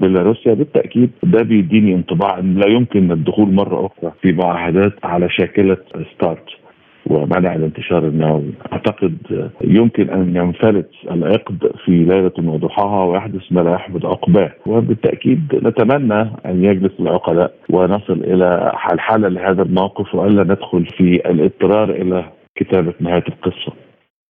بيلاروسيا 0.00 0.54
بالتأكيد 0.54 1.10
ده 1.22 1.42
بيديني 1.42 1.94
انطباع 1.94 2.38
إن 2.38 2.54
لا 2.54 2.68
يمكن 2.68 3.12
الدخول 3.12 3.52
مرة 3.52 3.86
أخرى 3.86 4.12
في 4.22 4.32
معاهدات 4.32 4.92
على 5.04 5.28
شاكلة 5.30 5.76
ستارت. 6.14 6.63
ومنع 7.06 7.54
الانتشار 7.54 8.04
النووي 8.06 8.50
أعتقد 8.72 9.16
يمكن 9.64 10.10
أن 10.10 10.36
ينفلت 10.36 10.90
العقد 11.10 11.72
في 11.84 11.90
ليلة 11.90 12.32
وضحاها 12.38 13.04
ويحدث 13.04 13.42
ما 13.50 13.60
لا 13.60 13.74
يحمد 13.74 14.06
عقباه. 14.06 14.52
وبالتأكيد 14.66 15.40
نتمنى 15.54 16.20
أن 16.46 16.64
يجلس 16.64 16.92
العقلاء 17.00 17.54
ونصل 17.70 18.20
إلى 18.24 18.72
الحل 18.92 19.34
لهذا 19.34 19.62
الموقف 19.62 20.14
وألا 20.14 20.42
ندخل 20.44 20.86
في 20.86 21.30
الاضطرار 21.30 21.90
إلى 21.90 22.24
كتابة 22.56 22.94
نهاية 23.00 23.24
القصة. 23.28 23.72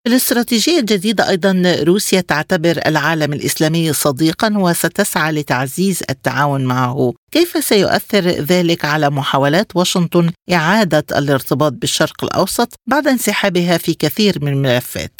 الاستراتيجية 0.06 0.78
الجديدة 0.80 1.22
أيضا 1.30 1.52
روسيا 1.86 2.20
تعتبر 2.20 2.76
العالم 2.90 3.32
الإسلامي 3.32 3.92
صديقا 3.92 4.48
وستسعى 4.64 5.32
لتعزيز 5.32 6.02
التعاون 6.10 6.64
معه. 6.64 7.12
كيف 7.32 7.50
سيؤثر 7.70 8.24
ذلك 8.52 8.84
على 8.84 9.10
محاولات 9.10 9.76
واشنطن 9.76 10.26
إعادة 10.52 11.06
الارتباط 11.20 11.72
بالشرق 11.80 12.18
الأوسط 12.24 12.70
بعد 12.90 13.06
انسحابها 13.06 13.76
في 13.84 13.92
كثير 14.04 14.32
من 14.42 14.52
الملفات؟ 14.52 15.16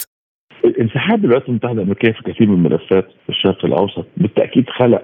انسحاب 0.81 1.19
الولايات 1.25 1.49
المتحدة 1.49 1.73
الأمريكية 1.81 2.11
في 2.11 2.31
كثير 2.31 2.47
من 2.47 2.55
الملفات 2.55 3.07
في 3.23 3.29
الشرق 3.29 3.65
الأوسط؟ 3.65 4.05
بالتأكيد 4.17 4.65
خلق 4.79 5.01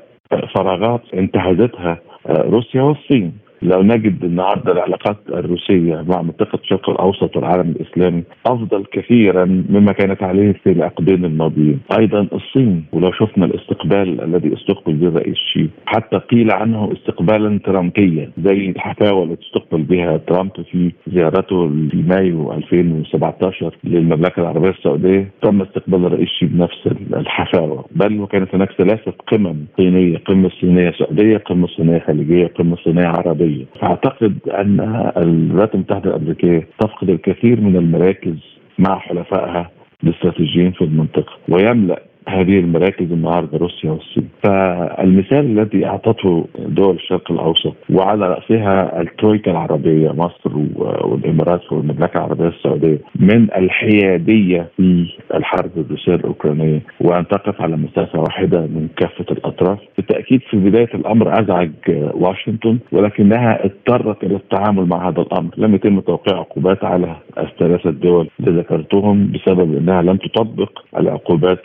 فراغات 0.55 1.03
انتهزتها 1.13 2.01
روسيا 2.29 2.81
والصين. 2.81 3.37
لو 3.61 3.81
نجد 3.81 4.23
النهارده 4.23 4.71
العلاقات 4.71 5.17
الروسية 5.29 6.05
مع 6.07 6.21
منطقة 6.21 6.59
الشرق 6.63 6.89
الأوسط 6.89 7.35
والعالم 7.35 7.69
الإسلامي 7.69 8.23
أفضل 8.45 8.85
كثيرا 8.91 9.45
مما 9.45 9.91
كانت 9.91 10.23
عليه 10.23 10.51
في 10.63 10.71
العقدين 10.71 11.25
الماضيين. 11.25 11.79
أيضا 11.99 12.27
الصين 12.33 12.85
ولو 12.93 13.11
شفنا 13.11 13.45
الاستقبال 13.45 14.21
الذي 14.21 14.53
استقبل 14.53 14.93
به 14.93 15.07
الرئيس 15.07 15.37
شي 15.53 15.69
حتى 15.85 16.17
قيل 16.17 16.51
عنه 16.51 16.93
استقبالا 16.93 17.59
ترامبيا 17.65 18.31
زي 18.45 18.69
الحفاوة 18.69 19.23
التي 19.23 19.45
استقبل 19.45 19.81
بها 19.83 20.17
ترامب 20.17 20.51
في 20.71 20.91
زيارته 21.07 21.67
في 21.67 22.03
مايو 22.07 22.53
2017 22.53 23.75
للمملكة 23.83 24.41
العربية 24.41 24.69
السعودية. 24.69 25.31
تم 25.41 25.61
استقبال 25.61 26.05
الرئيس 26.05 26.29
شي 26.29 26.45
بنفس 26.45 26.87
الحفاوة. 27.13 27.85
بل 27.95 28.19
وكانت 28.19 28.55
هناك 28.55 28.71
ثلاثة 28.71 29.13
قمم 29.31 29.55
صينية 29.77 30.17
قمة 30.17 30.49
صينية 30.61 30.91
سعودية 30.91 31.37
قمة 31.37 31.67
صينية 31.67 31.99
خليجية 31.99 32.47
قمة 32.47 32.75
صينية 32.75 33.07
عربية. 33.07 33.50
فأعتقد 33.81 34.37
أن 34.47 34.79
الولايات 35.17 35.75
المتحدة 35.75 36.09
الأمريكية 36.09 36.67
تفقد 36.79 37.09
الكثير 37.09 37.61
من 37.61 37.75
المراكز 37.75 38.35
مع 38.79 38.99
حلفائها 38.99 39.71
الاستراتيجيين 40.03 40.71
في 40.71 40.83
المنطقة 40.83 41.33
ويملأ 41.49 42.03
هذه 42.27 42.59
المراكز 42.59 43.11
النهارده 43.11 43.57
روسيا 43.57 43.91
والصين. 43.91 44.29
فالمثال 44.43 45.39
الذي 45.59 45.85
أعطته 45.85 46.47
دول 46.59 46.95
الشرق 46.95 47.31
الأوسط 47.31 47.75
وعلى 47.89 48.27
رأسها 48.27 49.01
الترويكا 49.01 49.51
العربية 49.51 50.11
مصر 50.11 50.57
والإمارات 51.05 51.71
والمملكة 51.71 52.17
العربية 52.17 52.47
السعودية 52.47 52.97
من 53.15 53.47
الحيادية 53.57 54.67
في 54.77 55.05
الحرب 55.35 55.71
الروسيه 55.77 56.15
الأوكرانية 56.15 56.79
وأن 57.01 57.27
تقف 57.27 57.61
على 57.61 57.77
مسافة 57.77 58.19
واحدة 58.19 58.59
من 58.61 58.87
كافة 58.97 59.25
الأطراف. 59.31 59.79
بالتأكيد 59.97 60.41
في 60.49 60.57
بداية 60.57 60.89
الأمر 60.93 61.39
أزعج 61.41 61.71
واشنطن 62.13 62.77
ولكنها 62.91 63.65
اضطرت 63.65 64.23
إلى 64.23 64.35
التعامل 64.35 64.85
مع 64.85 65.09
هذا 65.09 65.21
الأمر. 65.21 65.49
لم 65.57 65.75
يتم 65.75 65.99
توقيع 65.99 66.37
عقوبات 66.39 66.83
على 66.83 67.15
الثلاثة 67.37 67.89
الدول 67.89 68.29
اللي 68.39 68.61
ذكرتهم 68.61 69.31
بسبب 69.31 69.77
إنها 69.77 70.01
لم 70.01 70.17
تطبق 70.17 70.79
العقوبات 70.97 71.61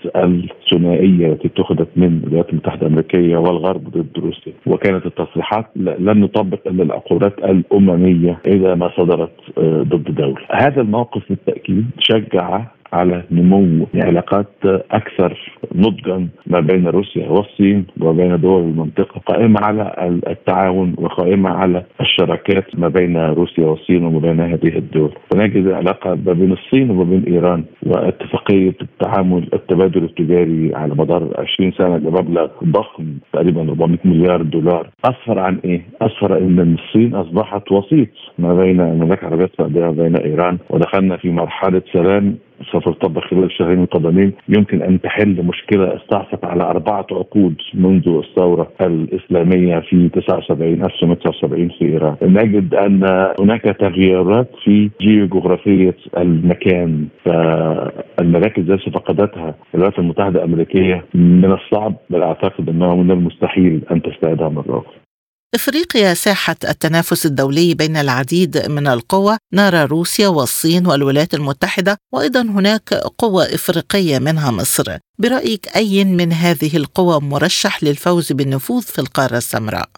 الثنائية 0.51 1.33
التي 1.33 1.49
اتخذت 1.49 1.89
من 1.97 2.21
الولايات 2.25 2.51
المتحدة 2.51 2.87
الأمريكية 2.87 3.37
والغرب 3.37 3.91
ضد 3.91 4.19
روسيا 4.19 4.53
وكانت 4.67 5.07
التصريحات 5.07 5.67
لن 5.77 6.21
نطبق 6.21 6.59
إلا 6.67 6.83
العقوبات 6.83 7.39
الأممية 7.39 8.39
إذا 8.47 8.75
ما 8.75 8.91
صدرت 8.97 9.33
آه، 9.59 9.83
ضد 9.83 10.15
دولة. 10.15 10.47
هذا 10.51 10.81
الموقف 10.81 11.23
بالتأكيد 11.29 11.87
شجع 11.99 12.65
على 12.93 13.23
نمو 13.31 13.87
علاقات 13.95 14.47
أكثر 14.91 15.53
نضجا 15.75 16.29
ما 16.47 16.61
بين 16.61 16.89
روسيا 16.89 17.29
والصين 17.29 17.87
وبين 18.01 18.41
دول 18.41 18.63
المنطقة 18.63 19.21
قائمة 19.27 19.61
على 19.61 19.93
التعاون 20.27 20.95
وقائمة 20.99 21.51
على 21.51 21.85
الشراكات 22.01 22.79
ما 22.79 22.89
بين 22.89 23.17
روسيا 23.17 23.65
والصين 23.67 24.05
وما 24.05 24.19
بين 24.19 24.41
هذه 24.41 24.79
الدول 24.79 25.11
ونجد 25.35 25.69
علاقة 25.69 26.15
ما 26.27 26.33
بين 26.33 26.53
الصين 26.53 26.91
وما 26.91 27.05
بين 27.05 27.25
إيران 27.35 27.65
واتفاقية 27.87 28.75
التعامل 28.83 29.49
التبادل 29.55 30.05
التجاري 30.05 30.75
على 30.75 30.95
مدار 30.95 31.31
20 31.39 31.73
سنة 31.73 31.97
بمبلغ 31.97 32.49
ضخم 32.65 33.05
تقريبا 33.33 33.61
400 33.63 33.99
مليار 34.05 34.43
دولار 34.43 34.91
أسفر 35.05 35.39
عن 35.39 35.59
إيه؟ 35.65 35.83
أسفر 36.03 36.39
إن 36.39 36.77
الصين 36.79 37.15
أصبحت 37.15 37.73
وسيط 37.73 38.09
ما 38.39 38.55
بين 38.55 38.81
المملكه 38.81 39.21
العربيه 39.27 39.45
السعوديه 39.45 39.87
وبين 39.89 40.17
إيران 40.17 40.59
ودخلنا 40.71 41.17
في 41.17 41.31
مرحلة 41.31 41.83
سلام 41.93 42.37
سوف 42.73 42.85
تطبق 42.89 43.25
خلال 43.25 43.45
الشهرين 43.45 43.83
القادمين 43.83 44.33
يمكن 44.49 44.83
أن 44.83 45.01
تحل 45.01 45.43
مشكلة 45.45 45.97
استعصت 45.97 46.45
على 46.45 46.63
أربعة 46.63 47.07
عقود 47.13 47.55
منذ 47.75 48.09
الثورة 48.09 48.69
الإسلامية 48.81 49.79
في 49.81 50.09
79 50.09 50.85
1979 50.85 51.69
في 51.69 51.85
ايران 51.85 52.17
نجد 52.23 52.75
أن 52.75 53.05
هناك 53.41 53.63
تغييرات 53.63 54.51
في 54.65 54.91
جيوغرافية 55.01 55.97
المكان 56.19 57.09
فالمراكز 57.25 58.71
التي 58.71 58.91
فقدتها 58.91 59.55
الولايات 59.75 59.99
المتحدة 59.99 60.39
الأمريكية 60.39 61.05
من 61.15 61.53
الصعب 61.53 61.95
بل 62.11 62.23
أعتقد 62.23 62.69
أنه 62.69 62.97
من 62.97 63.11
المستحيل 63.11 63.81
أن 63.91 64.03
تستعيدها 64.03 64.49
مرة 64.49 64.79
أخرى. 64.79 65.06
إفريقيا 65.55 66.15
ساحه 66.15 66.57
التنافس 66.65 67.27
الدولي 67.27 67.75
بين 67.75 67.97
العديد 67.97 68.59
من 68.71 68.87
القوى 68.87 69.37
نرى 69.53 69.85
روسيا 69.85 70.29
والصين 70.29 70.87
والولايات 70.87 71.35
المتحدة 71.35 71.99
وأيضا 72.13 72.41
هناك 72.41 72.95
قوى 72.95 73.55
إفريقية 73.55 74.19
منها 74.19 74.51
مصر. 74.51 74.99
برأيك 75.19 75.77
أي 75.77 76.05
من 76.05 76.33
هذه 76.33 76.77
القوى 76.77 77.21
مرشح 77.21 77.85
للفوز 77.85 78.33
بالنفوذ 78.33 78.83
في 78.83 78.99
القارة 78.99 79.37
السمراء؟ 79.37 79.89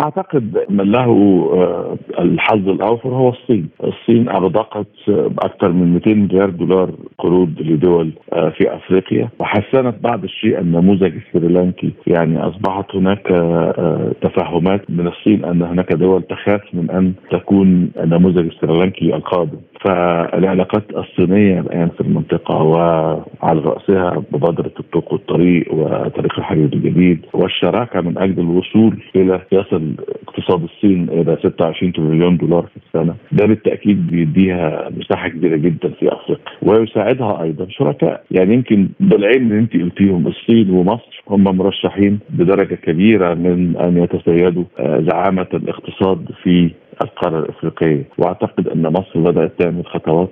أعتقد 0.00 0.64
من 0.70 0.92
له 0.92 1.10
آه، 1.52 1.96
الحظ 2.18 2.68
الأوفر 2.68 3.08
هو 3.08 3.28
الصين، 3.28 3.68
الصين 3.84 4.28
أغدقت 4.28 4.86
باكثر 5.08 5.72
من 5.72 5.94
200 5.94 6.14
مليار 6.14 6.50
دولار 6.50 6.90
قروض 7.18 7.48
لدول 7.60 8.12
آه، 8.32 8.48
في 8.48 8.74
أفريقيا 8.74 9.28
وحسنت 9.38 9.94
بعض 10.00 10.24
الشيء. 10.24 10.58
النموذج 10.60 11.12
السريلانكي، 11.26 11.92
يعني 12.06 12.38
أصبحت 12.38 12.94
هناك 12.94 13.32
آه، 13.32 14.12
تفهمات 14.22 14.90
من 14.90 15.06
الصين 15.06 15.44
أن 15.44 15.62
هناك 15.62 15.92
دول 15.92 16.22
تخاف 16.22 16.60
من 16.72 16.90
أن 16.90 17.12
تكون 17.30 17.90
النموذج 18.02 18.46
السريلانكي 18.46 19.14
القادم، 19.14 19.58
فالعلاقات 19.84 20.84
الصينية 20.96 21.60
الآن 21.60 21.88
في 21.88 22.00
المنطقة 22.00 22.62
وعلى 22.62 23.60
رأسها 23.60 24.22
مبادره 24.32 24.72
الطوق 24.80 25.12
والطريق 25.12 25.74
وطريق 25.74 26.38
الحديد 26.38 26.72
الجديد 26.72 27.26
والشراكة 27.32 28.00
من 28.00 28.18
أجل 28.18 28.40
الوصول 28.40 29.02
إلى 29.16 29.40
يصل 29.52 29.81
اقتصاد 30.28 30.62
الصين 30.62 31.08
إلى 31.08 31.36
26 31.42 31.92
تريليون 31.92 32.36
دولار 32.36 32.62
في 32.66 32.76
السنة. 32.86 33.14
ده 33.32 33.46
بالتأكيد 33.46 34.06
بيديها 34.06 34.88
مساحة 34.96 35.28
كبيرة 35.28 35.56
جدا 35.56 35.88
في 35.88 36.12
أفريقيا. 36.12 36.44
ويساعدها 36.62 37.42
أيضا 37.42 37.66
شركاء. 37.70 38.24
يعني 38.30 38.54
يمكن 38.54 38.88
بالعين 39.00 39.42
اللي 39.42 39.58
أنت 39.58 39.72
قلتيهم. 39.72 40.26
الصين 40.26 40.70
ومصر 40.70 41.22
هم 41.28 41.44
مرشحين 41.44 42.18
بدرجة 42.30 42.74
كبيرة 42.74 43.34
من 43.34 43.76
أن 43.76 43.96
يتسيدوا 44.02 44.64
آه، 44.78 45.00
زعامة 45.10 45.46
الاقتصاد 45.54 46.28
في 46.42 46.70
القارة 47.04 47.38
الأفريقية. 47.40 48.04
وأعتقد 48.18 48.68
أن 48.68 48.82
مصر 48.82 49.20
بدأت 49.20 49.52
تعمل 49.58 49.86
خطوات 49.86 50.30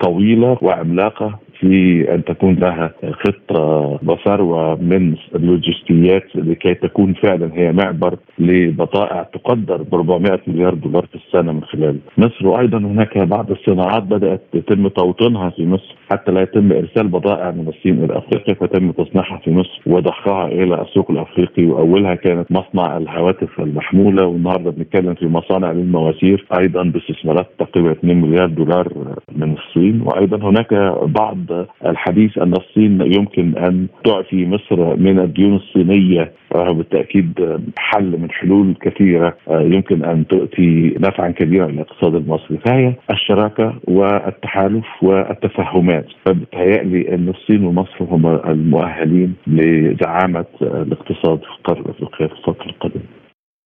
طويلة 0.00 0.58
وعملاقة 0.62 1.38
في 1.60 2.04
أن 2.14 2.24
تكون 2.24 2.54
لها 2.54 2.94
خطة 3.12 3.98
وثروه 4.06 4.74
من 4.74 5.14
اللوجستيات 5.34 6.36
لكي 6.36 6.74
تكون 6.74 7.14
فعلا 7.14 7.50
هي 7.54 7.72
معبر 7.72 8.18
لبضائع 8.38 9.22
تقدر 9.22 9.82
ب 9.82 9.94
400 9.94 10.40
مليار 10.46 10.74
دولار 10.74 11.06
في 11.06 11.14
السنة 11.14 11.52
من 11.52 11.64
خلال 11.64 11.98
مصر. 12.18 12.46
وأيضا 12.46 12.78
هناك 12.78 13.18
بعض 13.18 13.50
الصناعات 13.50 14.02
بدأت 14.02 14.42
يتم 14.54 14.88
توطينها 14.88 15.50
في 15.50 15.66
مصر 15.66 15.96
حتى 16.12 16.32
لا 16.32 16.42
يتم 16.42 16.72
إرسال 16.72 17.08
بضائع 17.08 17.50
من 17.50 17.68
الصين 17.68 18.04
إلى 18.04 18.18
أفريقيا 18.18 18.54
فتم 18.54 18.90
تصنيعها 18.90 19.38
في 19.44 19.50
مصر 19.50 19.80
وضخها 19.86 20.46
إلى 20.46 20.82
السوق 20.82 21.10
الأفريقي 21.10 21.66
وأولها 21.66 22.14
كانت 22.14 22.52
مصنع 22.52 22.96
الهواتف 22.96 23.60
المحمولة. 23.60 24.26
والنهاردة 24.26 24.70
بنتكلم 24.70 25.14
في 25.14 25.26
مصانع 25.26 25.72
للمواسير 25.72 26.46
أيضا 26.58 26.82
باستثمارات 26.82 27.46
تقريبا 27.58 27.92
2 27.92 28.20
مليار 28.20 28.46
دولار 28.48 28.92
من 29.36 29.52
الصين. 29.56 30.02
وأيضا 30.02 30.48
هناك 30.48 30.74
بعض 31.02 31.38
الحديث 31.86 32.38
أن 32.38 32.52
الصين 32.52 33.00
يمكن 33.00 33.58
أن 33.58 33.86
تعفي 34.04 34.46
مصر 34.46 34.96
من 34.96 35.18
الديون 35.18 35.56
الصينية 35.56 36.32
وهو 36.50 36.74
بالتأكيد 36.74 37.58
حل 37.78 38.18
من 38.18 38.30
حلول 38.30 38.74
كثيرة 38.82 39.36
يمكن 39.50 40.04
أن 40.04 40.26
تؤتي 40.26 40.94
نفعا 41.00 41.30
كبيرا 41.30 41.66
للاقتصاد 41.66 42.14
المصري. 42.14 42.58
فهي 42.66 42.94
الشراكة 43.10 43.74
والتحالف 43.84 44.86
والتفهمات. 45.02 46.06
فبتهيألي 46.26 47.14
أن 47.14 47.28
الصين 47.28 47.64
ومصر 47.64 48.00
هم 48.00 48.26
المؤهلين 48.26 49.34
لزعامه 49.46 50.46
الاقتصاد 50.62 51.38
في 51.38 51.50
القاره 51.58 51.80
الافريقيه 51.80 52.26
في 52.26 52.32
الفترة 52.32 52.66
القادمة. 52.66 53.02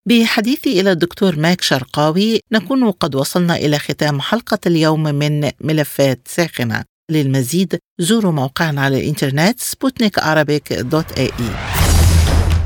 بحديثي 0.07 0.81
إلى 0.81 0.91
الدكتور 0.91 1.31
ماك 1.39 1.61
شرقاوي 1.61 2.39
نكون 2.53 2.91
قد 2.91 3.15
وصلنا 3.15 3.55
إلى 3.55 3.77
ختام 3.77 4.19
حلقة 4.19 4.59
اليوم 4.67 5.03
من 5.03 5.41
ملفات 5.63 6.19
ساخنة. 6.25 6.83
للمزيد. 7.11 7.79
زوروا 7.99 8.31
موقعنا 8.31 8.81
على 8.81 8.99
الإنترنت 8.99 9.59
سبوتنيك 9.59 10.19
دوت 10.71 11.19
إي 11.19 11.31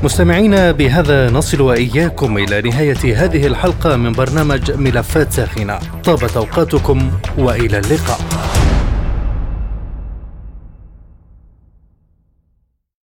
مستمعينا 0.02 0.72
بهذا 0.72 1.30
نصل 1.30 1.60
وإياكم 1.60 2.38
إلى 2.38 2.62
نهاية 2.62 3.24
هذه 3.24 3.46
الحلقة 3.46 3.96
من 3.96 4.12
برنامج 4.12 4.70
ملفات 4.70 5.32
ساخنة. 5.32 5.78
طابت 6.04 6.36
أوقاتكم 6.36 7.10
وإلى 7.38 7.78
اللقاء. 7.78 8.20